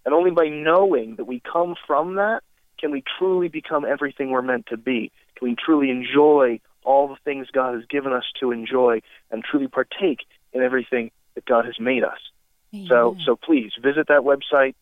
And 0.05 0.15
only 0.15 0.31
by 0.31 0.49
knowing 0.49 1.17
that 1.17 1.25
we 1.25 1.41
come 1.41 1.75
from 1.87 2.15
that 2.17 2.43
can 2.79 2.91
we 2.91 3.03
truly 3.19 3.49
become 3.49 3.85
everything 3.85 4.31
we're 4.31 4.43
meant 4.43 4.67
to 4.67 4.77
be. 4.77 5.11
Can 5.37 5.49
we 5.49 5.57
truly 5.57 5.91
enjoy 5.91 6.61
all 6.87 7.09
the 7.09 7.17
things 7.25 7.49
God 7.53 7.75
has 7.75 7.85
given 7.91 8.13
us 8.13 8.25
to 8.41 8.53
enjoy 8.53 9.03
and 9.31 9.45
truly 9.45 9.67
partake 9.67 10.21
in 10.53 10.63
everything 10.63 11.11
that 11.35 11.45
God 11.45 11.67
has 11.67 11.79
made 11.79 12.05
us. 12.05 12.19
Amen. 12.73 12.87
So, 12.89 13.17
so 13.25 13.37
please 13.37 13.73
visit 13.83 14.09
that 14.09 14.23
website, 14.23 14.75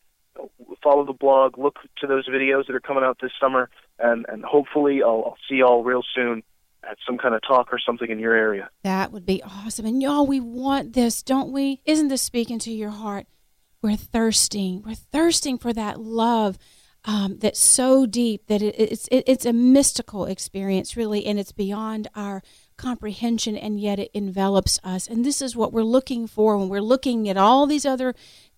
follow 0.83 1.05
the 1.05 1.13
blog, 1.13 1.59
look 1.59 1.79
to 1.99 2.07
those 2.07 2.29
videos 2.29 2.67
that 2.67 2.77
are 2.77 2.81
coming 2.81 3.03
out 3.03 3.19
this 3.21 3.33
summer, 3.41 3.71
and, 3.99 4.27
and 4.29 4.45
hopefully 4.45 5.03
I'll, 5.03 5.25
I'll 5.27 5.39
see 5.49 5.57
y'all 5.57 5.83
real 5.83 6.03
soon 6.15 6.43
at 6.89 6.99
some 7.07 7.19
kind 7.19 7.35
of 7.35 7.43
talk 7.47 7.73
or 7.73 7.79
something 7.79 8.11
in 8.11 8.19
your 8.19 8.35
area. 8.35 8.71
That 8.83 9.13
would 9.13 9.27
be 9.27 9.43
awesome. 9.43 9.87
And 9.87 10.03
y'all, 10.03 10.27
we 10.27 10.41
want 10.41 10.93
this, 10.93 11.23
don't 11.23 11.53
we? 11.53 11.81
Isn't 11.85 12.09
this 12.09 12.23
speaking 12.23 12.59
to 12.61 12.71
your 12.71 12.91
heart? 12.91 13.27
We're 13.83 13.97
thirsting. 13.97 14.83
We're 14.85 14.95
thirsting 14.95 15.59
for 15.59 15.73
that 15.73 16.01
love 16.01 16.59
um, 17.05 17.39
that's 17.39 17.61
so 17.61 18.07
deep 18.07 18.47
that 18.47 18.63
it, 18.63 18.75
it's 18.79 19.09
it, 19.09 19.25
it's 19.27 19.45
a 19.45 19.53
mystical 19.53 20.25
experience, 20.25 20.97
really, 20.97 21.27
and 21.27 21.39
it's 21.39 21.53
beyond 21.53 22.09
our 22.15 22.43
comprehension, 22.77 23.57
and 23.57 23.79
yet 23.79 23.99
it 23.99 24.11
envelops 24.15 24.81
us. 24.83 25.07
And 25.07 25.25
this 25.25 25.43
is 25.43 25.55
what 25.55 25.73
we're 25.73 25.83
looking 25.83 26.27
for 26.27 26.57
when 26.57 26.69
we're 26.69 26.81
looking 26.81 27.29
at 27.29 27.37
all 27.37 27.67
these 27.67 27.85
other 27.85 28.15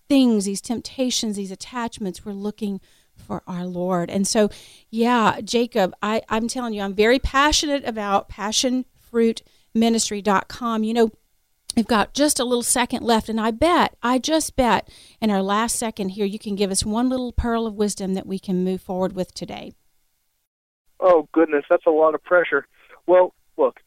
things, 0.07 0.45
these 0.45 0.61
temptations, 0.61 1.35
these 1.35 1.51
attachments. 1.51 2.25
We're 2.25 2.31
looking 2.31 2.79
for 3.17 3.43
our 3.47 3.65
Lord. 3.65 4.09
And 4.09 4.27
so, 4.27 4.49
yeah, 4.89 5.39
Jacob, 5.41 5.93
I, 6.01 6.21
I'm 6.29 6.47
telling 6.47 6.73
you, 6.73 6.81
I'm 6.81 6.93
very 6.93 7.19
passionate 7.19 7.83
about 7.85 8.29
passionfruitministry.com. 8.29 10.83
You 10.83 10.93
know, 10.93 11.11
We've 11.77 11.85
got 11.85 12.15
just 12.15 12.39
a 12.39 12.43
little 12.43 12.63
second 12.63 13.03
left, 13.03 13.29
and 13.29 13.39
I 13.39 13.51
bet, 13.51 13.95
I 14.01 14.17
just 14.17 14.55
bet, 14.55 14.89
in 15.21 15.29
our 15.29 15.43
last 15.43 15.75
second 15.75 16.09
here, 16.09 16.25
you 16.25 16.39
can 16.39 16.55
give 16.55 16.71
us 16.71 16.83
one 16.83 17.07
little 17.07 17.31
pearl 17.31 17.67
of 17.67 17.75
wisdom 17.75 18.15
that 18.15 18.25
we 18.25 18.39
can 18.39 18.63
move 18.63 18.81
forward 18.81 19.13
with 19.13 19.31
today. 19.35 19.73
Oh, 20.99 21.29
goodness, 21.33 21.65
that's 21.69 21.85
a 21.85 21.91
lot 21.91 22.15
of 22.15 22.23
pressure. 22.23 22.65
Well, 23.05 23.35
look, 23.57 23.79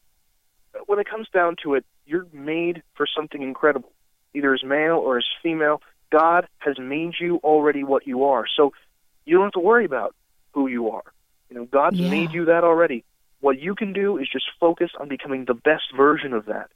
when 0.85 0.99
it 0.99 1.09
comes 1.09 1.27
down 1.33 1.57
to 1.63 1.73
it, 1.73 1.83
you're 2.05 2.27
made 2.31 2.81
for 2.95 3.05
something 3.13 3.41
incredible, 3.41 3.91
either 4.33 4.53
as 4.53 4.63
male 4.63 4.95
or 4.95 5.17
as 5.17 5.25
female. 5.43 5.81
God 6.13 6.47
has 6.59 6.79
made 6.79 7.15
you 7.19 7.41
already 7.43 7.83
what 7.83 8.07
you 8.07 8.23
are. 8.23 8.45
So 8.55 8.71
you 9.31 9.37
don't 9.37 9.45
have 9.45 9.53
to 9.53 9.59
worry 9.59 9.85
about 9.85 10.13
who 10.51 10.67
you 10.67 10.89
are. 10.89 11.03
You 11.49 11.55
know, 11.55 11.65
God's 11.65 11.99
Yeah. 11.99 12.09
made 12.09 12.33
you 12.33 12.45
that 12.45 12.63
already. 12.65 13.05
What 13.39 13.59
you 13.59 13.73
can 13.75 13.93
do 13.93 14.17
is 14.17 14.27
just 14.29 14.45
focus 14.59 14.91
on 14.99 15.07
becoming 15.07 15.45
the 15.45 15.53
best 15.53 15.91
version 15.95 16.33
of 16.33 16.45
that. 16.45 16.69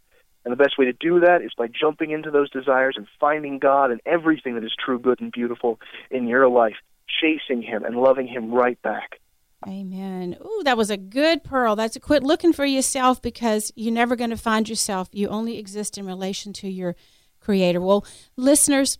And 0.45 0.51
the 0.51 0.55
best 0.55 0.77
way 0.77 0.85
to 0.85 0.93
do 0.93 1.19
that 1.19 1.41
is 1.41 1.51
by 1.57 1.67
jumping 1.67 2.11
into 2.11 2.31
those 2.31 2.49
desires 2.49 2.95
and 2.97 3.07
finding 3.19 3.59
God 3.59 3.91
and 3.91 3.99
everything 4.05 4.55
that 4.55 4.63
is 4.63 4.73
true, 4.83 4.99
good, 4.99 5.19
and 5.19 5.31
beautiful 5.31 5.79
in 6.09 6.27
your 6.27 6.47
life, 6.47 6.77
chasing 7.21 7.61
Him 7.61 7.83
and 7.83 7.95
loving 7.97 8.27
Him 8.27 8.53
right 8.53 8.81
back. 8.81 9.19
Amen. 9.67 10.37
Ooh, 10.45 10.61
that 10.63 10.77
was 10.77 10.89
a 10.91 10.97
good 10.97 11.43
pearl. 11.43 11.75
That's 11.75 11.95
a 11.95 11.99
quit 11.99 12.23
looking 12.23 12.53
for 12.53 12.65
yourself 12.65 13.21
because 13.21 13.71
you're 13.75 13.93
never 13.93 14.15
going 14.15 14.29
to 14.29 14.37
find 14.37 14.69
yourself. 14.69 15.09
You 15.11 15.27
only 15.27 15.57
exist 15.57 15.97
in 15.97 16.05
relation 16.05 16.53
to 16.53 16.69
your 16.69 16.95
creator. 17.39 17.81
Well, 17.81 18.05
listeners, 18.37 18.99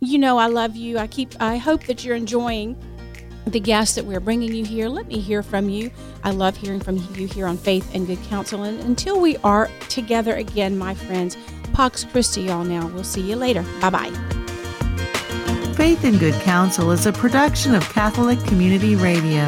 you 0.00 0.18
know 0.18 0.38
I 0.38 0.46
love 0.46 0.76
you. 0.76 0.98
I 0.98 1.06
keep 1.06 1.34
I 1.40 1.56
hope 1.56 1.84
that 1.84 2.04
you're 2.04 2.16
enjoying 2.16 2.76
the 3.46 3.60
guests 3.60 3.94
that 3.96 4.04
we're 4.04 4.20
bringing 4.20 4.54
you 4.54 4.64
here. 4.64 4.88
Let 4.88 5.08
me 5.08 5.20
hear 5.20 5.42
from 5.42 5.68
you. 5.68 5.90
I 6.24 6.30
love 6.30 6.56
hearing 6.56 6.80
from 6.80 6.96
you 7.14 7.26
here 7.26 7.46
on 7.46 7.56
Faith 7.56 7.94
and 7.94 8.06
Good 8.06 8.22
Counsel. 8.24 8.62
And 8.62 8.80
until 8.80 9.20
we 9.20 9.36
are 9.38 9.68
together 9.88 10.34
again, 10.34 10.78
my 10.78 10.94
friends, 10.94 11.36
Pax 11.72 12.04
Christi, 12.04 12.42
y'all 12.42 12.64
now. 12.64 12.86
We'll 12.88 13.04
see 13.04 13.22
you 13.22 13.36
later. 13.36 13.64
Bye 13.80 13.90
bye. 13.90 14.10
Faith 15.76 16.04
and 16.04 16.20
Good 16.20 16.34
Counsel 16.42 16.90
is 16.90 17.06
a 17.06 17.12
production 17.12 17.74
of 17.74 17.82
Catholic 17.88 18.38
Community 18.44 18.94
Radio. 18.94 19.46